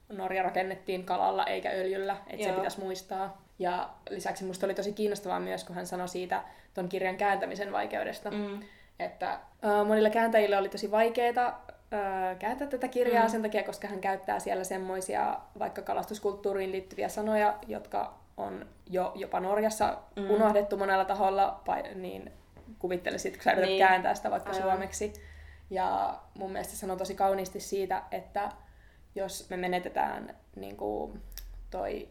[0.10, 2.56] Norja rakennettiin kalalla eikä öljyllä, että se Joo.
[2.56, 3.42] pitäisi muistaa.
[3.60, 8.32] Ja lisäksi musta oli tosi kiinnostavaa myös, kun hän sanoi siitä ton kirjan kääntämisen vaikeudesta
[8.32, 8.60] Mm.
[9.00, 13.30] että äh, monilla kääntäjillä oli tosi vaikeaa äh, kääntää tätä kirjaa Mm.
[13.32, 19.40] sen takia, koska hän käyttää siellä semmoisia vaikka kalastuskulttuuriin liittyviä sanoja, jotka on jo jopa
[19.40, 20.30] Norjassa Mm.
[20.30, 21.62] unohdettu monella taholla,
[21.96, 22.32] niin
[22.80, 23.88] kuvittelisit, kun sä yrität Niin.
[23.88, 24.64] kääntää sitä vaikka Aivan.
[24.72, 25.14] suomeksi.
[25.70, 28.52] Ja mun mielestä sanoo tosi kauniisti siitä, että
[29.16, 31.22] jos me menetetään niin kuin
[31.70, 32.10] toi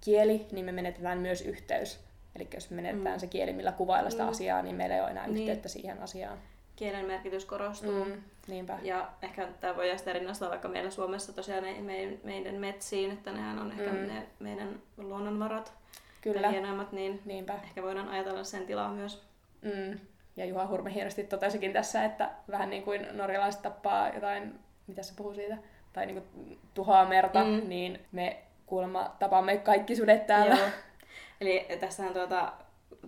[0.00, 2.00] kieli, niin me menetetään myös yhteys.
[2.36, 3.20] Eli jos me menetetään Mm.
[3.20, 4.28] se kieli, millä kuvailla sitä mm.
[4.28, 5.36] asiaa, niin meillä ei ole enää Niin.
[5.38, 6.38] yhteyttä siihen asiaan.
[6.76, 8.04] Kielen merkitys korostuu.
[8.04, 8.22] Mm.
[8.48, 8.78] Niinpä.
[8.82, 13.58] Ja ehkä tämä voi sitä rinnastaa vaikka meillä Suomessa tosiaan meidän, meidän metsiin, että nehän
[13.58, 14.06] on ehkä Mm.
[14.06, 15.72] ne meidän luonnonvarat,
[16.20, 17.54] Kyllä, hienoimmat, niin niinpä.
[17.54, 19.22] ehkä voidaan ajatella sen tilaa myös.
[19.62, 19.98] Mm.
[20.36, 25.14] Ja Juha Hurme hienosti totesikin tässä, että vähän niin kuin norjalaiset tappaa jotain, mitä se
[25.16, 25.56] puhuu siitä,
[25.92, 27.62] tai niin kuin tuhoaa merta, Mm.
[27.68, 30.54] niin me kuulemma tapamme kaikki sudet täällä.
[30.58, 30.68] Joo.
[31.40, 32.52] Eli tässähän tuota,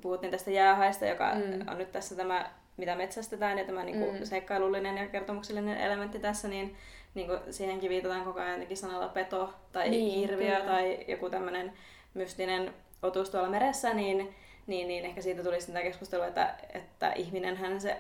[0.01, 1.69] puhuttiin tästä jäähaista, joka Mm.
[1.69, 4.25] on nyt tässä tämä, mitä metsästetään, ja tämä niinku Mm.
[4.25, 6.77] seikkailullinen ja kertomuksellinen elementti tässä, niin
[7.15, 10.73] niinku siihenkin viitataan koko ajan jotenkin sanalla peto tai Niin, hirviö kyllä.
[10.73, 11.73] tai joku tämmöinen
[12.15, 14.35] mystinen otus tuolla meressä, niin,
[14.67, 17.97] niin, niin ehkä siitä tulisi tämä keskustelu, että, että ihminenhän se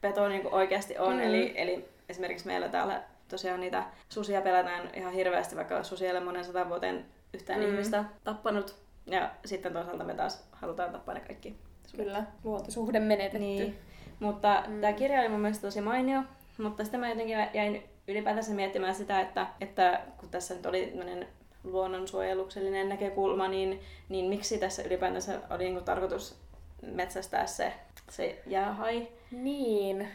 [0.00, 1.14] peto niinku oikeasti on.
[1.14, 1.20] Mm.
[1.22, 6.20] Eli, eli esimerkiksi meillä täällä tosiaan niitä susia pelätään ihan hirveästi, vaikka susi ei ole
[6.20, 7.66] monen sata vuoteen yhtään Mm.
[7.66, 8.76] ihmistä tappanut.
[9.06, 11.56] Ja sitten toisaalta me taas halutaan tappaa ne kaikki.
[11.96, 13.38] Kyllä, luontosuhde menetetty.
[13.38, 13.78] Niin.
[14.20, 14.80] Mutta Mm.
[14.80, 16.22] tämä kirja oli mun mielestä tosi mainio,
[16.58, 21.26] mutta sitten mä jotenkin jäin ylipäätänsä miettimään sitä, että, että kun tässä nyt oli tämmöinen
[21.64, 26.36] luonnonsuojeluksellinen näkökulma, niin, niin miksi tässä ylipäätänsä oli niinku tarkoitus
[26.82, 27.72] metsästää se,
[28.10, 29.08] se jäähai?
[29.30, 30.08] Niin.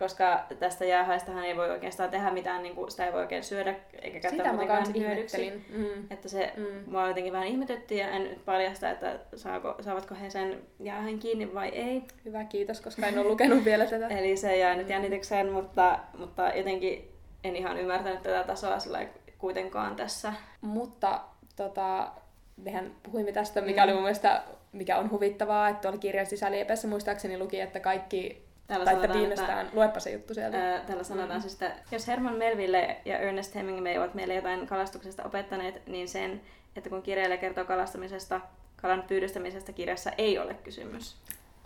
[0.00, 3.74] Koska tästä jäähaistahan ei voi oikeastaan tehdä mitään, niin kuin, sitä ei voi oikein syödä
[4.02, 5.62] eikä käyttää Sitä mä kans hyödyksi.
[5.68, 6.06] Mm.
[6.10, 6.90] Että se Mm.
[6.90, 11.54] mua jotenkin vähän ihmetytti ja en nyt paljasta, että saako, saavatko he sen jäähän kiinni
[11.54, 12.02] vai ei.
[12.24, 14.08] Hyvä, kiitos, koska en ole lukenut vielä tätä.
[14.18, 17.10] Eli se jää nyt jännitykseen, mutta, mutta jotenkin
[17.44, 19.06] en ihan ymmärtänyt tätä tasoa sillä
[19.38, 20.32] kuitenkaan tässä.
[20.60, 21.20] Mutta
[21.56, 22.08] tota,
[22.56, 23.84] mehän puhuimme tästä, mikä Mm.
[23.84, 28.84] oli mun mielestä, mikä on huvittavaa, että tuolla kirjan sisäliepeessä muistaakseni luki, että kaikki, Täällä
[28.84, 30.70] tai että viimeistään, luepa se juttu sieltä.
[30.72, 31.42] Ää, Täällä sanotaan Mm.
[31.42, 36.40] siis, että jos Herman Melville ja Ernest Hemingway ovat meille jotain kalastuksesta opettaneet, niin sen,
[36.76, 38.40] että kun kirjailija kertoo kalastamisesta,
[38.76, 41.16] kalan pyydystämisestä kirjassa ei ole kysymys.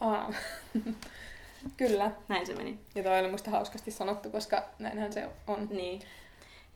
[0.01, 0.33] Aa.
[1.77, 2.11] Kyllä.
[2.29, 2.79] Näin se meni.
[2.95, 5.69] Ja toi oli musta hauskasti sanottu, koska näinhän se on.
[5.71, 6.01] Niin.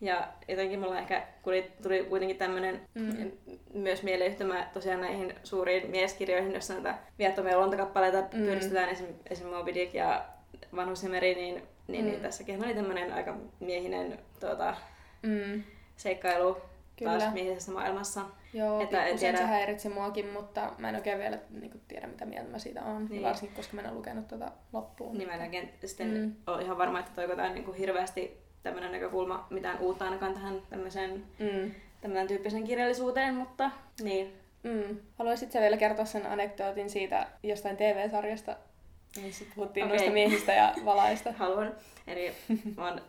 [0.01, 3.31] Ja jotenkin mulla ehkä tuli, tuli kuitenkin tämmöinen Mm.
[3.75, 8.29] myös mieleyhtymä tosiaan näihin suuriin mieskirjoihin, jossa näitä viattomia luontokappaleita Mm.
[8.31, 9.07] pyydystetään, esim.
[9.31, 9.47] esim.
[9.47, 10.25] Moby Dick ja
[10.77, 12.11] Vanhus ja meri, niin, niin, Mm.
[12.11, 14.75] niin tässäkin oli tämmöinen aika miehinen tuota,
[15.23, 15.63] Mm.
[15.97, 16.57] seikkailu
[16.99, 17.19] Kyllä.
[17.19, 18.21] taas miehisessä maailmassa.
[18.55, 22.07] Joo, Että en tiedä- se häiritsi muakin, mutta mä en oikein vielä niin kuin, tiedä,
[22.07, 22.99] mitä mieltä mä siitä on.
[22.99, 23.09] Niin.
[23.11, 23.23] Niin.
[23.23, 25.19] Varsinkin, koska mä en ole lukenut tuota loppuun.
[25.19, 26.35] Niin mä en oikein sitten Mm.
[26.47, 31.25] ole ihan varma, että toiko tämä niin hirveästi tämmöinen näkökulma mitään uutta ainakaan tähän tämmöiseen,
[31.39, 31.71] Mm.
[32.01, 33.71] tämän tyyppiseen kirjallisuuteen, mutta
[34.03, 34.33] niin.
[34.63, 34.97] Mm.
[35.19, 38.57] Haluaisit sä vielä kertoa sen anekdootin siitä jostain TV-sarjasta,
[39.23, 39.97] missä puhuttiin Okei.
[39.97, 41.33] noista miehistä ja valaista?
[41.33, 41.73] Haluan.
[42.07, 42.33] Eli
[42.77, 43.01] mä oon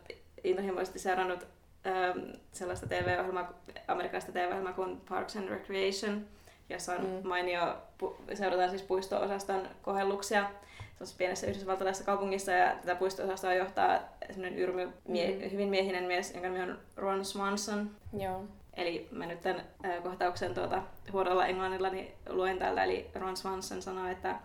[0.43, 1.47] intohimoisesti seurannut
[1.87, 2.19] ähm,
[2.51, 3.53] sellaista TV-ohjelmaa,
[3.87, 6.25] amerikkalaista TV-ohjelmaa kuin Parks and Recreation,
[6.69, 7.27] jossa on mm.
[7.27, 10.49] mainio, pu- seurataan siis puisto-osaston kohelluksia
[10.99, 13.99] tuossa pienessä yhdysvaltalaisessa kaupungissa ja tätä puisto-osastoa johtaa
[14.31, 15.51] semmoinen yrmy, mie- mm.
[15.51, 17.91] hyvin miehinen mies, jonka nimi on Ron Swanson.
[18.19, 18.43] Joo.
[18.73, 23.81] Eli mä nyt tämän äh, kohtauksen tuota, huonolla englannilla niin luen täältä, eli Ron Swanson
[23.81, 24.35] sanoo, että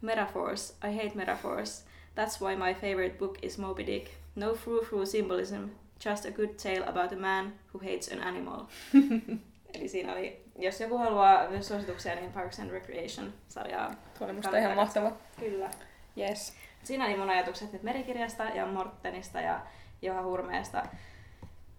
[0.00, 1.86] Metaphors, I hate metaphors.
[2.16, 4.10] That's why my favorite book is Moby Dick.
[4.34, 5.68] No frou-frou symbolism,
[6.06, 8.64] just a good tale about a man who hates an animal.
[9.74, 13.94] Eli siinä oli, jos joku haluaa myös suosituksia, niin Parks and Recreation-sarjaa.
[14.18, 15.12] Tuo oli musta ihan mahtava.
[15.40, 15.70] Kyllä.
[16.18, 16.54] Yes.
[16.82, 19.60] Siinä oli mun ajatukset nyt Merikirjasta ja Mortenista ja
[20.02, 20.82] Joha Hurmeesta.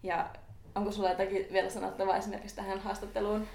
[0.03, 0.29] Ja
[0.75, 3.47] onko sulla jotakin vielä sanottavaa esimerkiksi tähän haastatteluun?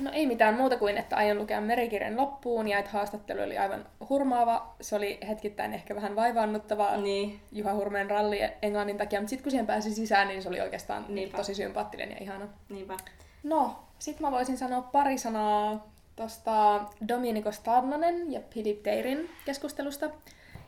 [0.00, 3.86] No ei mitään muuta kuin, että aion lukea merikirjan loppuun ja että haastattelu oli aivan
[4.08, 4.74] hurmaava.
[4.80, 7.40] Se oli hetkittäin ehkä vähän vaivaannuttava Niin.
[7.52, 11.04] Juha Hurmeen ralli englannin takia, mutta sitten kun siihen pääsi sisään, niin se oli oikeastaan
[11.08, 11.36] Niinpä.
[11.36, 12.48] tosi sympaattinen ja ihana.
[12.68, 12.96] Niinpä.
[13.42, 20.10] No, sit mä voisin sanoa pari sanaa tosta Domenico Starnonen ja Philip Teirin keskustelusta.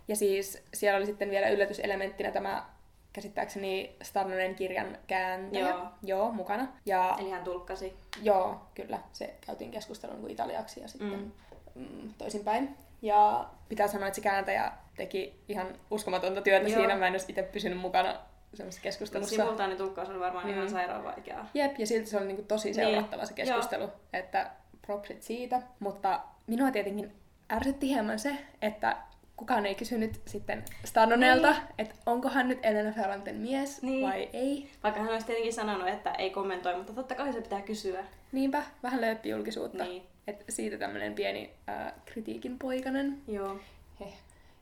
[0.09, 2.67] Ja siis siellä oli sitten vielä yllätyselementtinä tämä
[3.13, 5.69] käsittääkseni Starnonen kirjan kääntäjä.
[5.69, 5.87] Joo.
[6.03, 6.69] Joo, mukana.
[6.87, 7.97] Ja Eli hän tulkkasi.
[8.23, 11.33] joo, kyllä, se käytiin keskustelun kuin italiaksi ja sitten
[11.75, 11.83] Mm.
[11.83, 12.15] mm.
[12.19, 12.77] Toisinpäin.
[13.03, 16.79] Ja pitää sanoa, että se kääntäjä teki ihan uskomatonta työtä Joo.
[16.79, 16.97] siinä.
[16.97, 18.17] Mä en olisi itse pysynyt mukana
[18.55, 19.37] semmoisessa keskustelussa.
[19.37, 20.53] simultaanitulkkaus on varmaan Mm.
[20.53, 21.49] ihan sairaan vaikeaa.
[21.55, 24.51] Jep, ja silti se oli niinku tosi seurattava se Niin, keskustelu, että
[24.87, 25.63] propsit siitä.
[25.81, 27.13] Mutta minua tietenkin
[27.53, 28.97] ärsytti hieman se, että
[29.37, 31.63] kukaan ei kysynyt sitten Stannonelta, Niin.
[31.79, 34.07] että onko hän nyt Elena Ferranten mies Niin.
[34.07, 34.71] vai ei.
[34.83, 38.05] Vaikka hän olisi tietenkin sanonut, että ei kommentoi, mutta totta kai se pitää kysyä.
[38.33, 39.85] Niinpä, vähän lööppi julkisuutta.
[39.85, 40.03] Niin.
[40.27, 43.19] Et siitä tämmöinen pieni äh, kritiikin poikanen.
[43.29, 43.57] Joo.
[44.01, 44.15] Heh.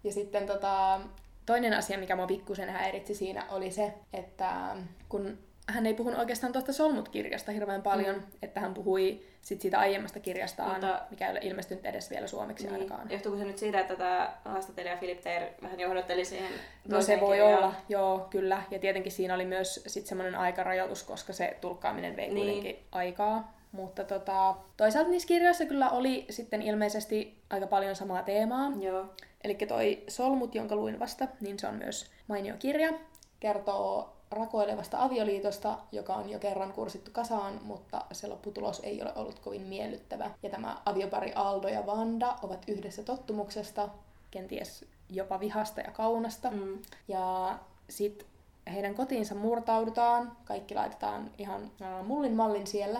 [0.05, 1.01] Ja sitten tota,
[1.47, 4.77] toinen asia, mikä mua pikkusen häiritsi siinä, oli se, että
[5.09, 8.23] kun hän ei puhunut oikeastaan tuosta Solmut-kirjasta hirveän paljon, mm.
[8.43, 12.65] että hän puhui sit siitä aiemmasta kirjastaan, Mutta- mikä ei ole ilmestynyt edes vielä suomeksi
[12.65, 12.75] niin.
[12.75, 13.11] ainakaan.
[13.11, 16.51] Johtuuko se nyt siitä, että tämä haastattelija Philip Teir vähän johdatteli siihen
[16.89, 17.59] No se voi kirjaan?
[17.65, 18.63] olla, joo, kyllä.
[18.71, 22.37] Ja tietenkin siinä oli myös sit semmoinen aikarajoitus, koska se tulkkaaminen vei Niin.
[22.47, 23.55] kuitenkin aikaa.
[23.73, 28.73] Mutta tota, toisaalta niissä kirjoissa kyllä oli sitten ilmeisesti aika paljon samaa teemaa.
[28.81, 29.07] Joo.
[29.45, 32.93] Eli toi Solmut, jonka luin vasta, niin se on myös mainio kirja.
[33.41, 39.39] Kertoo rakoilevasta avioliitosta, joka on jo kerran kursittu kasaan, mutta se lopputulos ei ole ollut
[39.39, 40.31] kovin miellyttävä.
[40.43, 43.89] Ja tämä aviopari Aldo ja Vanda ovat yhdessä tottumuksesta,
[44.31, 46.51] kenties jopa vihasta ja kaunasta.
[46.51, 46.79] Mm.
[47.09, 48.27] Ja sitten
[48.73, 51.71] heidän kotiinsa murtaudutaan, kaikki laitetaan ihan
[52.07, 52.99] mullin mallin siellä.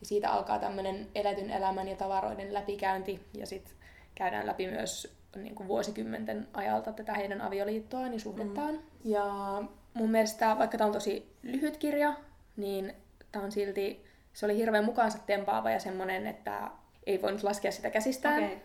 [0.00, 3.26] Ja siitä alkaa tämmöinen eletyn elämän ja tavaroiden läpikäynti.
[3.34, 3.74] Ja sitten
[4.14, 8.74] käydään läpi myös niin kuin vuosikymmenten ajalta tätä heidän avioliittoaan ja suhdettaan.
[8.74, 8.80] Mm.
[9.04, 9.62] Ja
[9.98, 12.14] mun mielestä, vaikka tämä on tosi lyhyt kirja,
[12.56, 12.94] niin
[13.32, 16.70] tämä on silti, se oli hirveän mukaansa tempaava ja semmoinen, että
[17.06, 18.44] ei voinut laskea sitä käsistään.
[18.44, 18.62] Okei.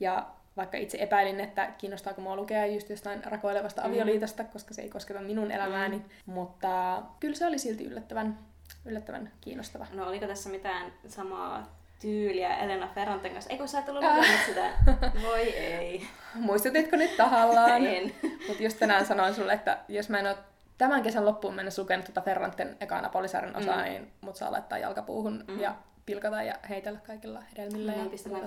[0.00, 3.88] Ja vaikka itse epäilin, että kiinnostaako mua lukea just jostain rakoilevasta Mm.
[3.88, 5.96] avioliitosta, koska se ei kosketa minun elämääni.
[5.96, 6.32] Mm.
[6.32, 8.38] Mutta kyllä se oli silti yllättävän,
[8.84, 9.86] yllättävän kiinnostava.
[9.92, 13.50] No oliko tässä mitään samaa tyyliä Elena Ferranten kanssa?
[13.50, 14.16] Eikö sä et ollut Äh.
[14.16, 14.70] lukenut sitä?
[15.28, 16.06] Voi ei.
[16.34, 17.86] Muistutitko nyt tahallaan?
[17.86, 18.14] En.
[18.48, 20.36] Mutta just tänään sanoin sulle, että jos mä en ole
[20.82, 23.82] tämän kesän loppuun mennessä lukenut tuota Ferranten ekaa Napolisarjan osaa, Mm.
[23.82, 25.60] niin mut saa laittaa jalkapuuhun Mm.
[25.60, 25.74] ja
[26.06, 28.42] pilkata ja heitellä kaikilla hedelmillä Mm, ja pistetään.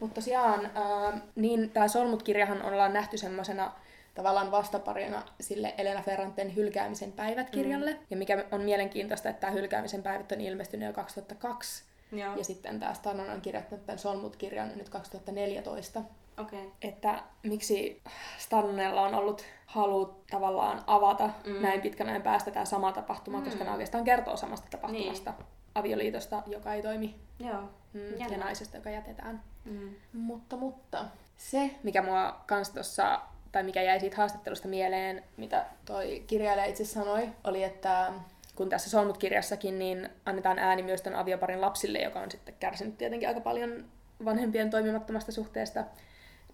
[0.00, 3.72] Mutta tosiaan, ää, niin tämä Solmut-kirjahan ollaan nähty semmoisena
[4.14, 7.92] tavallaan vastaparina sille Elena Ferranten Hylkäämisen päivät kirjalle.
[7.92, 7.98] Mm.
[8.10, 11.84] Ja mikä on mielenkiintoista, että tämä Hylkäämisen päivät on ilmestynyt jo 2002.
[12.12, 12.36] Joo.
[12.36, 16.12] Ja sitten tämä Stannon on kirjoittanut tämän Solmut-kirjan nyt 2014 Okei.
[16.42, 16.70] Okay.
[16.82, 18.02] että miksi
[18.38, 21.62] Stannella on ollut halu tavallaan avata Mm.
[21.62, 23.44] näin pitkän ajan päästä tämä sama tapahtuma, Mm.
[23.44, 25.30] koska ne oikeastaan kertoo samasta tapahtumasta.
[25.30, 25.46] Niin.
[25.74, 27.60] Avioliitosta, joka ei toimi, Joo.
[27.92, 28.26] mm, Jännä.
[28.36, 29.42] ja naisesta, joka jätetään.
[29.64, 29.94] Mm.
[30.12, 31.04] Mutta, mutta
[31.36, 33.20] se, mikä mua kans tossa,
[33.52, 38.12] tai mikä jäi siitä haastattelusta mieleen, mitä toi kirjailija itse sanoi, oli, että
[38.56, 43.28] kun tässä Solmut-kirjassakin, niin annetaan ääni myös tämän avioparin lapsille, joka on sitten kärsinyt tietenkin
[43.28, 43.84] aika paljon
[44.24, 45.84] vanhempien toimimattomasta suhteesta,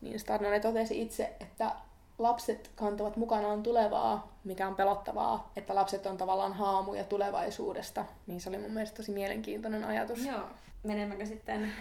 [0.00, 1.70] niin Starnone totesi itse, että
[2.18, 8.04] lapset kantavat mukanaan tulevaa, mikä on pelottavaa, että lapset on tavallaan haamuja tulevaisuudesta.
[8.26, 10.26] Niin se oli mun mielestä tosi mielenkiintoinen ajatus.
[10.26, 10.44] Joo.
[10.82, 11.72] Menemmekö sitten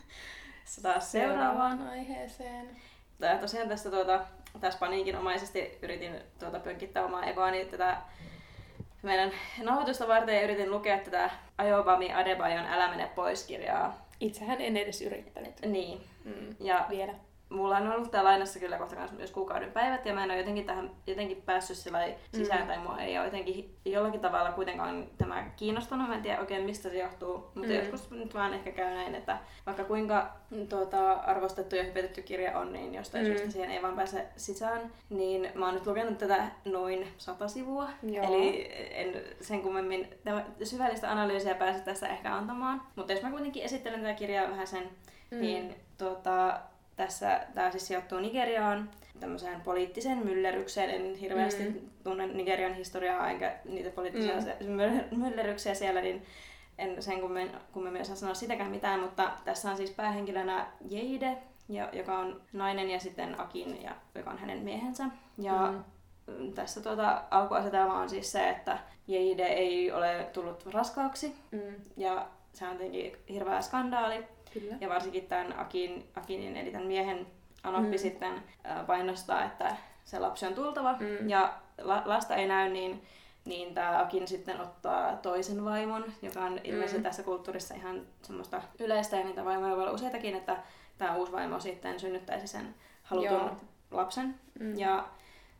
[0.82, 1.88] taas seuraavaan?
[1.88, 2.70] aiheeseen.
[3.20, 4.20] Tää tosiaan tästä tuota,
[4.60, 7.96] taas paniikinomaisesti yritin tuota pönkittää omaa egoani tätä
[9.02, 14.06] meidän nauhoitusta varten ja yritin lukea tätä Ayobami Adebayon Älä mene pois kirjaa.
[14.20, 15.60] Itsehän en edes yrittänyt.
[15.66, 16.00] Niin.
[16.24, 16.56] Mm.
[16.60, 17.14] Ja Vielä.
[17.50, 20.66] Mulla on ollut tää lainassa kyllä kohta myös kuukauden päivät ja mä en ole jotenkin
[20.66, 22.66] tähän jotenkin päässyt sillä sisään mm.
[22.66, 26.08] tai mua ei ole jotenkin jollakin tavalla kuitenkaan tämä kiinnostanut.
[26.08, 27.74] Mä en tiedä oikein mistä se johtuu, mutta mm.
[27.74, 30.32] joskus nyt vaan ehkä käy näin, että vaikka kuinka
[30.68, 33.28] tuota, arvostettu ja hypetetty kirja on, niin jostain mm.
[33.28, 34.92] syystä siihen ei vaan pääse sisään.
[35.10, 37.88] Niin mä oon nyt lukenut tätä noin sata sivua.
[38.02, 38.24] Joo.
[38.24, 40.08] Eli en sen kummemmin
[40.64, 42.82] syvällistä analyysiä pääse tässä ehkä antamaan.
[42.96, 44.90] Mutta jos mä kuitenkin esittelen tätä kirjaa vähän sen,
[45.30, 45.40] mm.
[45.40, 46.60] niin tuota,
[47.00, 50.90] tässä tämä siis sijoittuu Nigeriaan tämmöiseen poliittiseen myllerrykseen.
[50.90, 51.74] En hirveästi mm.
[52.04, 55.18] tunne Nigerian historiaa enkä niitä poliittisia mm.
[55.18, 56.22] myllerryksiä siellä, niin
[56.78, 61.38] en sen kummen, kummemmin osaa sanoa sitäkään mitään, mutta tässä on siis päähenkilönä Jeide,
[61.92, 65.04] joka on nainen, ja sitten Akin, ja, joka on hänen miehensä.
[65.38, 65.74] Ja
[66.26, 66.52] mm.
[66.52, 71.74] tässä tuota, alkuasetelma on siis se, että Jeide ei ole tullut raskaaksi, mm.
[71.96, 74.24] ja se on tietenkin hirveä skandaali.
[74.52, 74.76] Kyllä.
[74.80, 77.26] Ja varsinkin tämän Akin, Akinin, eli tämän miehen
[77.62, 77.98] Anoppi mm.
[77.98, 78.42] sitten
[78.86, 80.92] painostaa, että se lapsi on tultava.
[80.92, 81.28] Mm.
[81.28, 83.02] Ja la, lasta ei näy, niin,
[83.44, 87.02] niin tämä Akin sitten ottaa toisen vaimon, joka on ilmeisesti mm.
[87.02, 90.56] tässä kulttuurissa ihan semmoista yleistä, ja niitä vaimoja voi olla useitakin, että
[90.98, 93.56] tämä uusi vaimo sitten synnyttäisi sen halutun Joo.
[93.90, 94.34] lapsen.
[94.60, 94.78] Mm.
[94.78, 95.08] Ja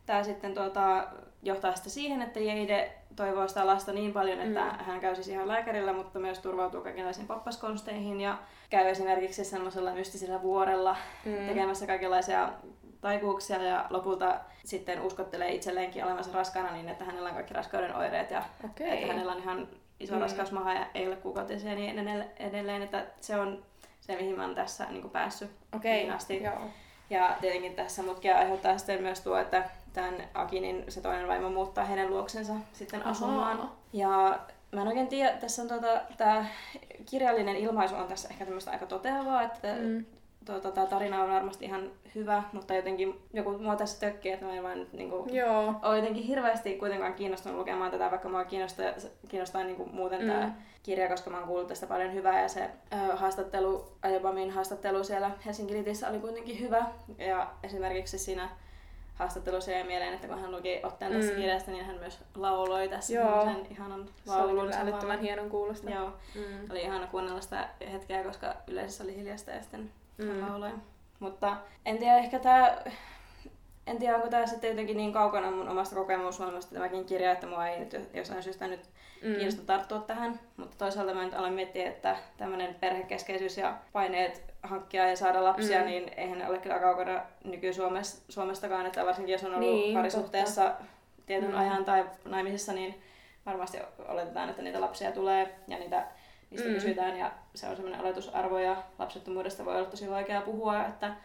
[0.05, 1.07] tämä sitten tuota,
[1.43, 4.83] johtaa sitä siihen, että Jeide toivoo sitä lasta niin paljon, että mm.
[4.85, 8.37] hän käy siis ihan lääkärillä, mutta myös turvautuu kaikenlaisiin pappaskonsteihin ja
[8.69, 11.47] käy esimerkiksi semmoisella mystisellä vuorella mm.
[11.47, 12.49] tekemässä kaikenlaisia
[13.01, 18.31] taikuuksia ja lopulta sitten uskottelee itselleenkin olevansa raskaana niin, että hänellä on kaikki raskauden oireet
[18.31, 18.87] ja okay.
[18.87, 19.67] että hänellä on ihan
[19.99, 20.21] iso mm.
[20.21, 23.63] raskausmaha ja ei ole kuukautisia niin edelleen, että se on
[24.01, 25.91] se, mihin mä oon tässä niin päässyt okay.
[25.91, 26.43] niin asti.
[26.43, 26.69] Joo.
[27.09, 31.85] Ja tietenkin tässä mutkia aiheuttaa sitten myös tuo, että tämän Akinin se toinen vaimo muuttaa
[31.85, 33.59] heidän luoksensa sitten asumaan.
[33.59, 33.75] Aha.
[33.93, 34.39] Ja
[34.71, 36.45] mä en oikein tiedä, tässä on tuota, tämä
[37.09, 40.05] kirjallinen ilmaisu on tässä ehkä tämmöistä aika toteavaa, että mm
[40.45, 44.53] tuota, tämä tarina on varmasti ihan hyvä, mutta jotenkin joku mua tässä tökkii, että mä
[44.53, 45.73] en vaan nyt niinku, Joo.
[45.81, 48.85] ole jotenkin hirveästi kuitenkaan kiinnostunut lukemaan tätä, vaikka mua kiinnostaa,
[49.27, 50.27] kiinnostaa niinku muuten mm.
[50.27, 55.03] tämä kirja, koska mä oon kuullut tästä paljon hyvää ja se ö, haastattelu, Ajobamin haastattelu
[55.03, 56.85] siellä Helsingin Litissä oli kuitenkin hyvä
[57.17, 58.49] ja esimerkiksi siinä
[59.21, 61.37] haastattelussa jäi mieleen, että kun hän luki otteen tästä mm.
[61.37, 63.43] kirjasta, niin hän myös lauloi tässä Joo.
[63.43, 64.73] sen ihanan laulun.
[64.73, 65.89] Se oli älyttömän hienon kuulosta.
[65.89, 66.13] Joo.
[66.35, 66.71] Mm.
[66.71, 70.41] Oli ihana kuunnella sitä hetkeä, koska yleisössä oli hiljasta ja sitten mm.
[70.41, 70.71] lauloi.
[71.19, 72.77] Mutta en tiedä, ehkä tämä
[73.87, 77.67] en tiedä, onko tämä sitten jotenkin niin kaukana mun omasta kokemusmaailmasta tämäkin kirja, että mua
[77.67, 78.89] ei nyt jossain syystä nyt
[79.23, 79.35] mm.
[79.35, 80.39] kiinnosta tarttua tähän.
[80.57, 85.79] Mutta toisaalta mä nyt aloin miettiä, että tämmöinen perhekeskeisyys ja paineet hankkia ja saada lapsia,
[85.79, 85.85] mm.
[85.85, 90.83] niin eihän ne ole kyllä kaukana nyky-Suomestakaan, että varsinkin jos on ollut niin, parisuhteessa totta.
[91.25, 91.57] tietyn mm.
[91.57, 93.01] ajan tai naimisissa, niin
[93.45, 96.07] varmasti oletetaan, että niitä lapsia tulee ja niitä
[96.51, 96.73] niistä mm.
[96.73, 101.15] kysytään ja se on semmoinen oletusarvo ja lapsettomuudesta voi olla tosi vaikea puhua, että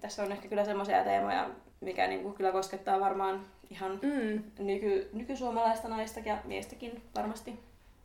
[0.00, 4.64] tässä on ehkä kyllä semmoisia teemoja, mikä niin kuin kyllä koskettaa varmaan ihan mm.
[4.64, 7.58] nyky, nykysuomalaista naista ja miestäkin varmasti.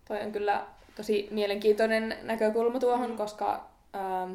[0.07, 3.17] Toi on kyllä tosi mielenkiintoinen näkökulma tuohon, mm.
[3.17, 4.33] koska ähm,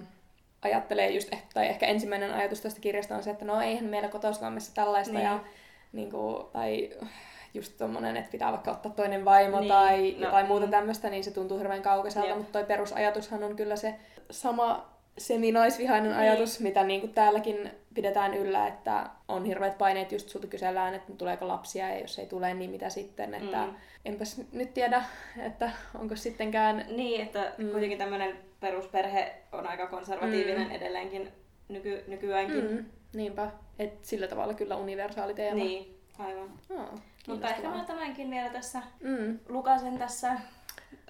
[0.67, 4.75] ajattelee just, tai ehkä ensimmäinen ajatus tästä kirjasta on se, että no eihän meillä kotouslammessa
[4.75, 5.25] tällaista niin.
[5.25, 5.41] ja
[5.93, 6.91] niin kuin, tai
[7.55, 10.71] just tommonen, että pitää vaikka ottaa toinen vaimo niin, tai no, jotain muuta mm.
[10.71, 13.95] tämmöistä, niin se tuntuu hirveän kaukaiselta, mutta toi perusajatushan on kyllä se
[14.31, 16.21] sama seminaisvihainen niin.
[16.21, 21.13] ajatus, mitä niin kuin täälläkin pidetään yllä, että on hirveät paineet, just sulta kysellään, että
[21.13, 23.75] tuleeko lapsia ja jos ei tule, niin mitä sitten, että mm.
[24.05, 25.05] enpäs nyt tiedä,
[25.39, 26.85] että onko sittenkään...
[26.89, 27.71] Niin, että mm.
[27.71, 30.75] kuitenkin tämmöinen perusperhe on aika konservatiivinen mm.
[30.75, 31.33] edelleenkin
[31.69, 32.71] nyky, nykyäänkin.
[32.71, 32.85] Mm.
[33.15, 35.57] Niinpä, että sillä tavalla kyllä universaali teema.
[35.57, 36.51] Niin, aivan.
[36.71, 39.39] Oh, Mutta ehkä mä tämänkin vielä tässä mm.
[39.49, 40.33] lukasen tässä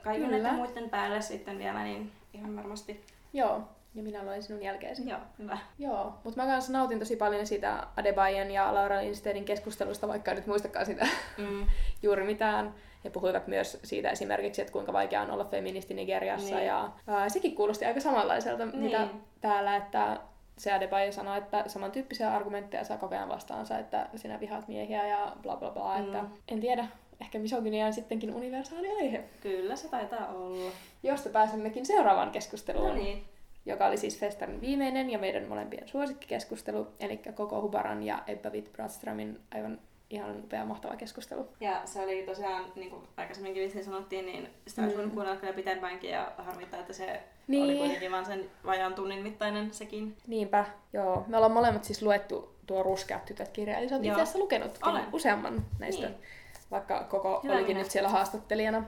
[0.03, 3.63] kaiken näiden muiden päälle sitten vielä, niin ihan varmasti Joo,
[3.95, 5.09] ja minä luen sinun jälkeesi.
[5.09, 5.59] Joo, hyvä.
[5.79, 10.37] Joo, mutta mä kanssa nautin tosi paljon siitä Adebayan ja Laura Lindstedin keskustelusta, vaikka en
[10.37, 11.07] nyt muistakaan sitä
[11.39, 11.67] mm.
[12.03, 12.75] juuri mitään.
[13.07, 16.57] He puhuivat myös siitä esimerkiksi, että kuinka vaikea on olla feministi Nigeriassa.
[16.57, 16.67] Niin.
[16.67, 18.79] Ja ää, sekin kuulosti aika samanlaiselta, niin.
[18.79, 19.09] mitä
[19.41, 20.21] täällä, että
[20.59, 25.33] se Adebayo sanoi, että samantyyppisiä argumentteja saa koko ajan vastaansa, että sinä vihaat miehiä ja
[25.43, 25.99] bla bla bla.
[25.99, 26.05] Mm.
[26.05, 26.87] Että en tiedä,
[27.21, 29.25] ehkä misogynia on sittenkin universaali aihe.
[29.41, 30.71] Kyllä, se taitaa olla.
[31.03, 32.89] Josta pääsemmekin seuraavaan keskusteluun.
[32.89, 33.25] No niin
[33.67, 39.39] joka oli siis Festarin viimeinen ja meidän molempien suosikkikeskustelu, eli koko Hubaran ja Ebba Witt-Bratströmin
[39.55, 39.79] aivan
[40.11, 41.49] ihan upea mahtava keskustelu.
[41.61, 45.11] Ja se oli tosiaan, niin kuin aikaisemminkin vissiin sanottiin, niin sitä olisi mm.
[45.11, 47.65] kuunnella kyllä pitempäänkin ja harmittaa, että se niin.
[47.65, 50.17] oli kuitenkin vain sen vajaan tunnin mittainen sekin.
[50.27, 51.25] Niinpä, joo.
[51.27, 54.79] Me ollaan molemmat siis luettu tuo Ruskeat tytöt kirja, eli sä oot itse asiassa lukenut
[55.13, 56.19] useamman näistä, niin.
[56.71, 57.83] vaikka koko Hyvä olikin minä.
[57.83, 58.85] nyt siellä haastattelijana.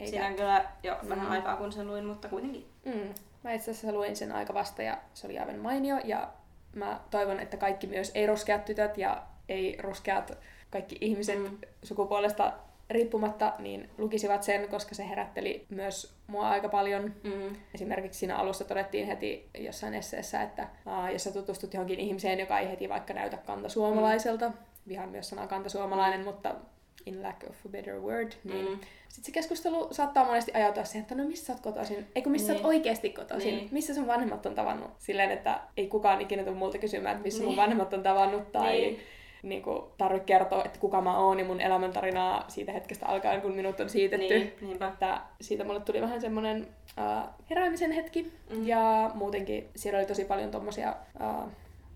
[0.00, 0.10] Eikä...
[0.10, 1.08] Siinä on kyllä jo mm.
[1.08, 2.66] vähän aikaa kun sen luin, mutta kuitenkin.
[2.84, 3.14] Mm.
[3.42, 6.28] Mä itse asiassa luin sen aika vasta ja se oli aivan mainio ja
[6.74, 10.38] mä toivon, että kaikki myös ei-ruskeat tytöt ja ei-ruskeat
[10.74, 11.58] kaikki ihmiset mm.
[11.82, 12.52] sukupuolesta
[12.90, 17.14] riippumatta, niin lukisivat sen, koska se herätteli myös mua aika paljon.
[17.22, 17.56] Mm.
[17.74, 22.58] Esimerkiksi siinä alussa todettiin heti jossain esseessä, että uh, jos sä tutustut johonkin ihmiseen, joka
[22.58, 24.54] ei heti vaikka näytä kantasuomalaiselta, mm.
[24.88, 26.24] vihan myös sanaa kantasuomalainen, mm.
[26.24, 26.54] mutta
[27.06, 28.78] in lack of a better word, niin mm.
[29.08, 32.06] sitten se keskustelu saattaa monesti ajautua siihen, että no missä sä oot kotoisin?
[32.14, 32.60] Eikö missä niin.
[32.62, 32.80] sä oot niin.
[32.80, 33.56] oikeasti kotoisin?
[33.56, 33.68] Niin.
[33.72, 34.90] Missä sun vanhemmat on tavannut?
[34.98, 37.48] Silleen, että ei kukaan ikinä tule multa kysymään, että missä niin.
[37.48, 39.00] mun vanhemmat on tavannut tai niin
[39.44, 43.54] niin kuin, tarvitse kertoa, että kuka mä oon ja mun elämäntarinaa siitä hetkestä alkaen, kun
[43.54, 44.38] minut on siitetty.
[44.38, 44.88] Niin, niinpä.
[44.88, 46.66] Että siitä mulle tuli vähän semmoinen
[46.98, 48.32] uh, heräämisen hetki.
[48.50, 48.66] Mm.
[48.66, 51.50] Ja muutenkin siellä oli tosi paljon tommosia uh,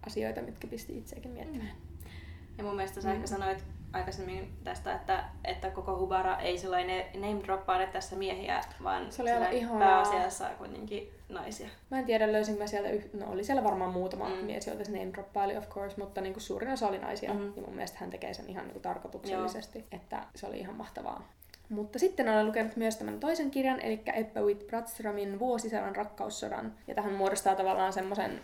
[0.07, 1.71] asioita, mitkä pisti itseäkin miettimään.
[1.71, 2.11] Mm.
[2.59, 3.15] Ja mun mielestä sä mm.
[3.15, 9.13] ehkä sanoit aikaisemmin tästä, että, että koko Hubara ei sellainen name droppaile tässä miehiä, vaan
[9.13, 9.79] se oli aivan ihanaa.
[9.79, 11.69] pääasiassa kuitenkin naisia.
[11.91, 13.09] Mä en tiedä, löysin mä sieltä, yh...
[13.13, 14.45] no oli siellä varmaan muutama mm.
[14.45, 17.35] mies, joita se name droppaili of course, mutta niin kuin suurin osa oli naisia.
[17.35, 17.53] Mm.
[17.57, 19.87] Ja mun mielestä hän tekee sen ihan niin kuin tarkoituksellisesti, Joo.
[19.93, 21.29] että se oli ihan mahtavaa.
[21.69, 26.75] Mutta sitten olen lukenut myös tämän toisen kirjan, eli Eppa Witt Brattströmin Vuosisadan rakkaussodan.
[26.87, 28.41] Ja tähän muodostaa tavallaan semmoisen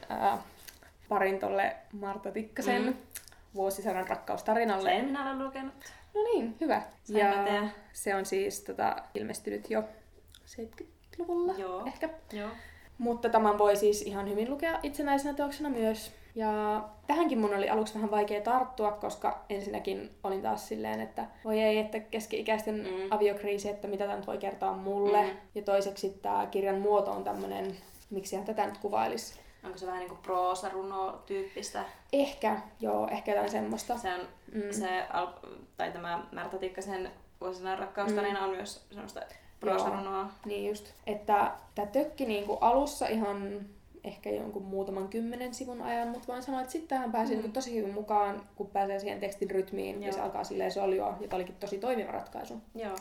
[1.09, 2.95] parin tolle Marta Tikkasen mm
[3.55, 4.91] vuosisadan rakkaustarinalle.
[4.91, 5.75] Sen minä olen lukenut.
[6.15, 6.83] No niin, hyvä.
[7.05, 9.85] Sain ja se on siis tota, ilmestynyt jo
[10.47, 11.87] 70-luvulla Joo.
[11.87, 12.09] ehkä.
[12.33, 12.51] Joo.
[12.99, 16.13] Mutta tämän voi siis ihan hyvin lukea itsenäisenä teoksena myös.
[16.35, 21.61] Ja tähänkin mun oli aluksi vähän vaikea tarttua, koska ensinnäkin olin taas silleen, että voi
[21.61, 23.07] ei, että keski-ikäisten mm.
[23.11, 25.23] aviokriisi, että mitä tämä nyt voi kertoa mulle.
[25.23, 25.37] Mm.
[25.55, 27.77] Ja toiseksi tämä kirjan muoto on tämmöinen,
[28.11, 31.85] miksi hän tätä nyt kuvailisi, Onko se vähän niin kuin proosaruno-tyyppistä?
[32.13, 33.99] Ehkä, joo, ehkä jotain semmoista.
[33.99, 34.21] Se on,
[34.55, 34.63] mm.
[34.71, 35.07] se,
[35.77, 37.11] tai tämä Märta Tikkasen
[37.41, 38.45] vuosina rakkaustarina mm.
[38.45, 39.21] on myös semmoista
[39.61, 40.31] proosarunoa.
[40.45, 40.93] niin just.
[41.07, 43.67] Että tämä tökki niin kuin alussa ihan
[44.05, 47.43] ehkä jonkun muutaman kymmenen sivun ajan, mutta voin sanoa, että sitten hän pääsi mm.
[47.43, 50.07] niin tosi hyvin mukaan, kun pääsee siihen tekstin rytmiin Joo.
[50.07, 52.61] ja se alkaa silleen soljua, joka olikin tosi toimiva ratkaisu.
[52.75, 52.97] Joo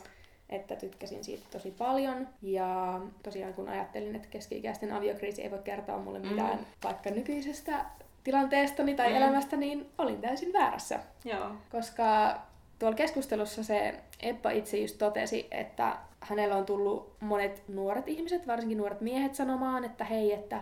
[0.50, 2.28] että tykkäsin siitä tosi paljon.
[2.41, 6.28] Ja tosiaan kun ajattelin, että keski-ikäisten aviokriisi ei voi kertoa mulle mm.
[6.28, 6.66] mitään mm.
[6.84, 7.86] vaikka nykyisestä
[8.24, 9.16] tilanteestani tai mm.
[9.16, 11.00] elämästä, niin olin täysin väärässä.
[11.26, 11.52] Joo.
[11.72, 12.39] Koska
[12.80, 18.78] tuolla keskustelussa se Eppa itse just totesi, että hänellä on tullut monet nuoret ihmiset, varsinkin
[18.78, 20.62] nuoret miehet sanomaan, että hei, että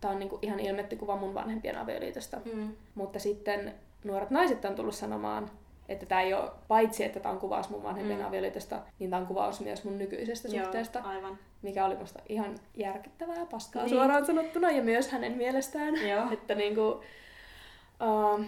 [0.00, 2.40] tämä on niinku ihan ilmetty kuva mun vanhempien avioliitosta.
[2.54, 2.72] Mm.
[2.94, 3.74] Mutta sitten
[4.04, 5.50] nuoret naiset on tullut sanomaan,
[5.90, 8.26] että tämä ei ole, paitsi että tämä on kuvaus mun vanhempien mm.
[8.26, 11.00] avioliitosta, niin tämä on kuvaus myös mun nykyisestä Joo, suhteesta.
[11.00, 11.38] aivan.
[11.62, 13.90] Mikä oli musta ihan järkyttävää paskaa niin.
[13.90, 16.08] suoraan sanottuna ja myös hänen mielestään.
[16.08, 16.24] Joo.
[16.32, 18.44] että niinku, uh,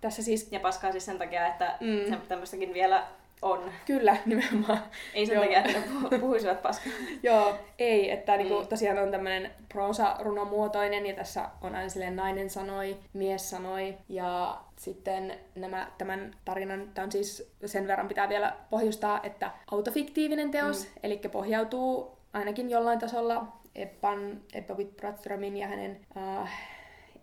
[0.00, 0.52] tässä siis...
[0.52, 2.20] Ja paskaa siis sen takia, että mm.
[2.28, 3.06] tämmöistäkin vielä
[3.50, 3.70] on.
[3.86, 4.82] Kyllä, nimenomaan.
[5.14, 5.78] Ei sen takia, että
[6.10, 6.92] ne puhuisivat paskaa.
[7.22, 8.10] Joo, ei.
[8.10, 8.38] Että mm.
[8.38, 14.60] niinku, tosiaan on tämmöinen prosa-runomuotoinen ja tässä on aina silleen nainen sanoi, mies sanoi ja
[14.76, 20.84] sitten nämä, tämän tarinan, tämä on siis sen verran pitää vielä pohjustaa, että autofiktiivinen teos,
[20.84, 20.90] mm.
[21.02, 26.52] eli pohjautuu ainakin jollain tasolla Eppan, Eppa Wittbraströmin ja hänen äh,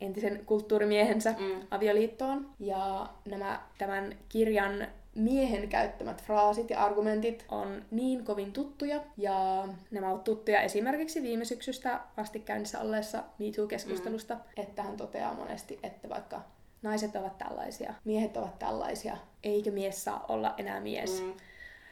[0.02, 1.68] entisen kulttuurimiehensä mm.
[1.72, 2.50] avioliittoon.
[2.60, 10.10] Ja nämä, tämän kirjan miehen käyttämät fraasit ja argumentit on niin kovin tuttuja, ja nämä
[10.10, 14.42] ovat tuttuja esimerkiksi viime syksystä asti käynnissä olleessa MeToo-keskustelusta, mm.
[14.58, 16.42] että hän toteaa monesti, että vaikka
[16.82, 21.22] naiset ovat tällaisia, miehet ovat tällaisia, eikö mies saa olla enää mies.
[21.22, 21.34] Mm.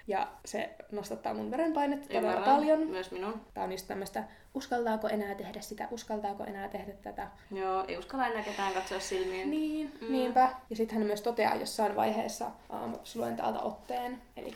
[0.08, 2.80] Ja se nostattaa mun verenpainetta todella paljon.
[2.80, 3.42] Myös minun.
[3.54, 4.24] Tää on just tämmöistä,
[4.54, 7.28] uskaltaako enää tehdä sitä, uskaltaako enää tehdä tätä.
[7.52, 9.52] Joo, ei uskalla enää ketään katsoa silmiin.
[9.52, 10.12] Niin, mm.
[10.12, 10.54] niinpä.
[10.70, 12.52] Ja sitten hän myös toteaa jossain vaiheessa,
[13.16, 14.56] luen täältä otteen, eli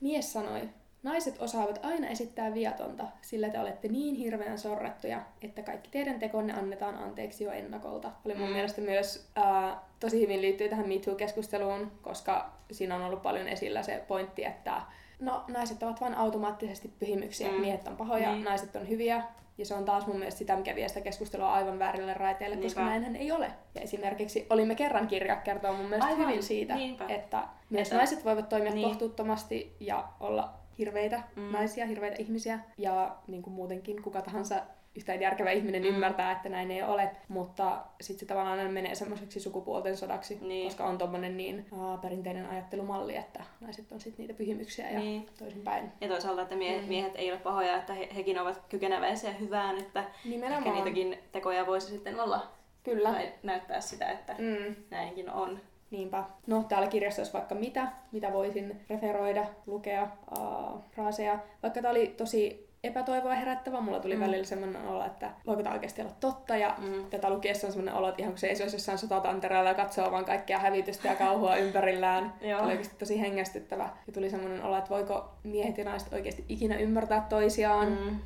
[0.00, 0.68] mies sanoi,
[1.02, 6.52] Naiset osaavat aina esittää viatonta, sillä te olette niin hirveän sorrettuja, että kaikki teidän tekonne
[6.52, 8.10] annetaan anteeksi jo ennakolta.
[8.24, 8.52] Oli mun mm.
[8.52, 14.04] mielestä myös ää, tosi hyvin liittyy tähän MeToo-keskusteluun, koska siinä on ollut paljon esillä se
[14.08, 14.82] pointti, että
[15.22, 17.60] no, naiset ovat vain automaattisesti pyhimyksiä, mm.
[17.60, 18.44] miehet on pahoja, niin.
[18.44, 19.22] naiset on hyviä,
[19.58, 22.66] ja se on taas mun mielestä sitä, mikä vie sitä keskustelua aivan väärille raiteille, Niinpä.
[22.66, 23.52] koska näinhän ei ole.
[23.74, 26.28] Ja esimerkiksi Olimme kerran kirja kertoo mun mielestä aivan.
[26.28, 27.04] hyvin siitä, Niinpä.
[27.08, 27.96] että myös että...
[27.96, 28.88] naiset voivat toimia niin.
[28.88, 31.42] kohtuuttomasti ja olla hirveitä mm.
[31.42, 34.62] naisia, hirveitä ihmisiä ja niin kuin muutenkin kuka tahansa
[34.96, 35.88] yhtään järkevä ihminen mm.
[35.88, 40.64] ymmärtää, että näin ei ole, mutta sitten se tavallaan menee semmoiseksi sukupuolten sodaksi, niin.
[40.64, 45.28] koska on tommonen niin uh, perinteinen ajattelumalli, että naiset on sitten niitä pyhimyksiä ja niin.
[45.38, 45.92] toisinpäin.
[46.00, 46.88] Ja toisaalta, että miehet, mm.
[46.88, 50.66] miehet ei ole pahoja, että he, hekin ovat kykeneväisiä hyvään, että Nimenomaan.
[50.66, 52.50] ehkä niitäkin tekoja voisi sitten olla
[52.84, 53.12] Kyllä.
[53.12, 54.74] Tai näyttää sitä, että mm.
[54.90, 55.60] näinkin on.
[55.90, 56.24] Niinpä.
[56.46, 61.38] No, täällä kirjassa olisi vaikka mitä, mitä voisin referoida, lukea, uh, fraaseja.
[61.62, 63.80] Vaikka tämä oli tosi epätoivoa herättävä.
[63.80, 64.20] Mulla tuli Mm.
[64.20, 66.56] välillä semmoinen olo, että voiko tämä oikeasti olla totta.
[66.56, 67.04] Ja Mm.
[67.10, 70.10] tätä lukiessa on semmoinen olo, että ihan kun se ei olisi jossain sotatantereella ja katsoo
[70.10, 72.32] vaan kaikkea hävitystä ja kauhua ympärillään.
[72.40, 72.60] Joo.
[72.62, 73.88] Oli oikeasti tosi hengästyttävä.
[74.06, 77.88] Ja tuli semmoinen olo, että voiko miehet ja naiset oikeasti ikinä ymmärtää toisiaan.
[77.88, 78.18] Mm.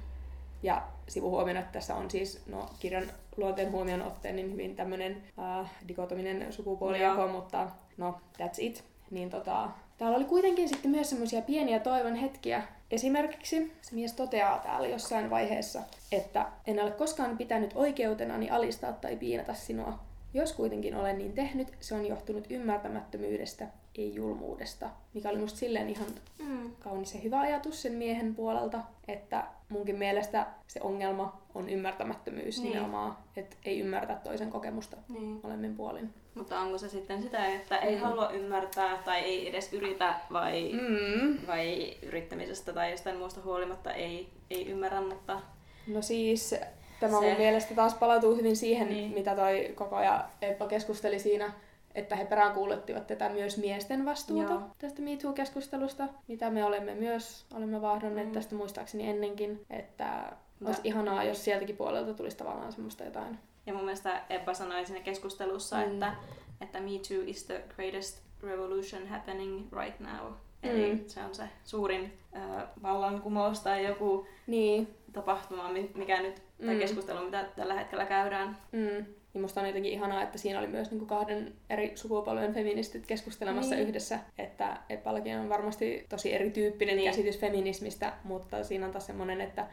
[0.62, 3.04] Ja sivuhuomiona, että tässä on siis no, kirjan
[3.36, 8.84] luonteen huomioon otteen niin hyvin tämmöinen äh, dikotominen sukupuolijako, mutta no, that's it.
[9.10, 9.68] Niin tota,
[9.98, 12.62] täällä oli kuitenkin sitten myös semmoisia pieniä toivon hetkiä.
[12.90, 15.82] Esimerkiksi se mies toteaa täällä jossain vaiheessa,
[16.12, 19.98] että en ole koskaan pitänyt oikeutenani alistaa tai piinata sinua.
[20.34, 23.66] Jos kuitenkin olen niin tehnyt, se on johtunut ymmärtämättömyydestä,
[23.98, 24.90] ei julmuudesta.
[25.14, 26.06] Mikä oli musta silleen ihan
[26.38, 26.70] Mm.
[26.80, 28.78] kaunis ja hyvä ajatus sen miehen puolelta,
[29.08, 32.68] että munkin mielestä se ongelma on ymmärtämättömyys Niin.
[32.72, 35.40] nimenomaan, että ei ymmärtä toisen kokemusta Niin.
[35.42, 36.10] molemmin puolin.
[36.34, 38.00] Mutta onko se sitten sitä, että ei Mm.
[38.02, 41.46] halua ymmärtää tai ei edes yritä vai, Mm.
[41.46, 45.40] vai yrittämisestä tai jostain muusta huolimatta ei, ei ymmärrä, mutta
[45.86, 46.54] No siis
[47.00, 49.10] tämä Se- mun mielestä taas palautuu hyvin siihen, Niin.
[49.14, 51.52] mitä toi koko ajan Eppa keskusteli siinä,
[51.96, 54.62] että he peräänkuuluttivat tätä myös miesten vastuuta Joo.
[54.78, 58.32] tästä MeToo-keskustelusta, mitä me olemme myös olemme vahdonneet Mm.
[58.32, 60.32] tästä muistaakseni ennenkin, että
[60.64, 63.38] olisi Ja- ihanaa, jos sieltäkin puolelta tulisi tavallaan semmoista jotain.
[63.66, 65.82] Ja mun mielestä Ebba sanoi siinä keskustelussa, Mm.
[65.92, 66.14] että,
[66.60, 70.32] että Me Too is the greatest revolution happening right now.
[70.62, 71.04] Eli Mm.
[71.06, 76.80] se on se suurin äh, vallankumous tai joku Niin, tapahtuma, mi- mikä nyt, tai Mm.
[76.80, 78.56] keskustelu, mitä tällä hetkellä käydään.
[78.72, 79.04] Mm.
[79.34, 83.74] Ja musta on jotenkin ihanaa, että siinä oli myös niinku kahden eri sukupolven feministit keskustelemassa
[83.74, 83.88] Niin.
[83.88, 84.18] yhdessä.
[84.38, 87.10] Että Eppallakin on varmasti tosi erityyppinen Niin.
[87.10, 89.66] käsitys feminismistä, mutta siinä on taas semmoinen, että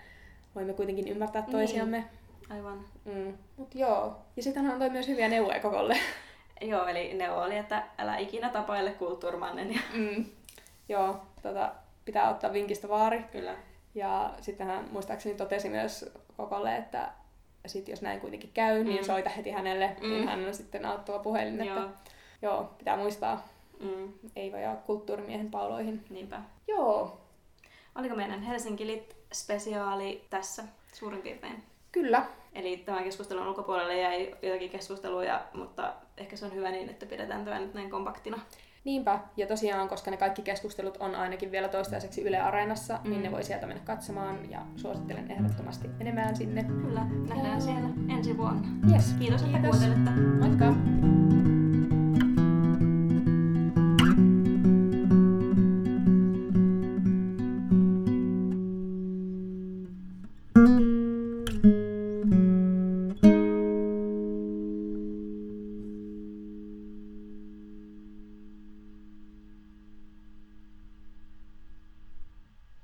[0.56, 1.52] voimme kuitenkin ymmärtää Niin.
[1.52, 2.04] toisiamme.
[2.50, 2.86] Aivan.
[3.06, 3.34] Mm.
[3.58, 4.18] Mut joo.
[4.36, 5.98] Ja sitten hän antoi myös hyviä neuvoja kokolle.
[6.62, 9.74] Joo, eli ne oli, että älä ikinä tapaile kulttuurmannen.
[9.74, 10.26] Ja Mm.
[10.90, 11.72] joo, tota,
[12.06, 13.24] pitää ottaa vinkistä vaari.
[13.32, 13.56] kyllä.
[13.96, 17.10] Ja sitten hän muistaakseni totesi myös kokolle, että
[17.66, 19.06] sit jos näin kuitenkin käy, niin Mm.
[19.06, 20.10] soita heti hänelle, Mm.
[20.10, 21.54] niin hän on sitten auttava puhelin.
[21.62, 21.90] Että Joo.
[22.42, 23.48] joo, pitää muistaa
[23.80, 26.06] Mm, ei vajaa kulttuurimiehen pauloihin.
[26.10, 26.42] niinpä.
[26.68, 27.18] Joo,
[27.96, 30.64] Oliko meidän Helsinki Lit-spesiaali tässä
[30.94, 31.64] suurin piirtein?
[31.92, 32.26] kyllä.
[32.54, 37.46] Eli tämän keskustelun ulkopuolelle jäi jotakin keskusteluja, mutta ehkä se on hyvä niin, että pidetään
[37.46, 38.40] tämä nyt näin kompaktina.
[38.86, 43.10] Niinpä, ja tosiaan, koska ne kaikki keskustelut on ainakin vielä toistaiseksi Yle Areenassa, mm.
[43.10, 43.24] niin Mm.
[43.24, 46.64] ne voi sieltä mennä katsomaan, ja suosittelen ehdottomasti menemään sinne.
[46.64, 48.68] Kyllä, nähdään siellä ensi vuonna.
[48.94, 49.16] Yes.
[49.20, 49.78] Kiitos, että Kiitos.
[49.80, 50.12] kuuntelette.
[50.40, 51.53] Moikka!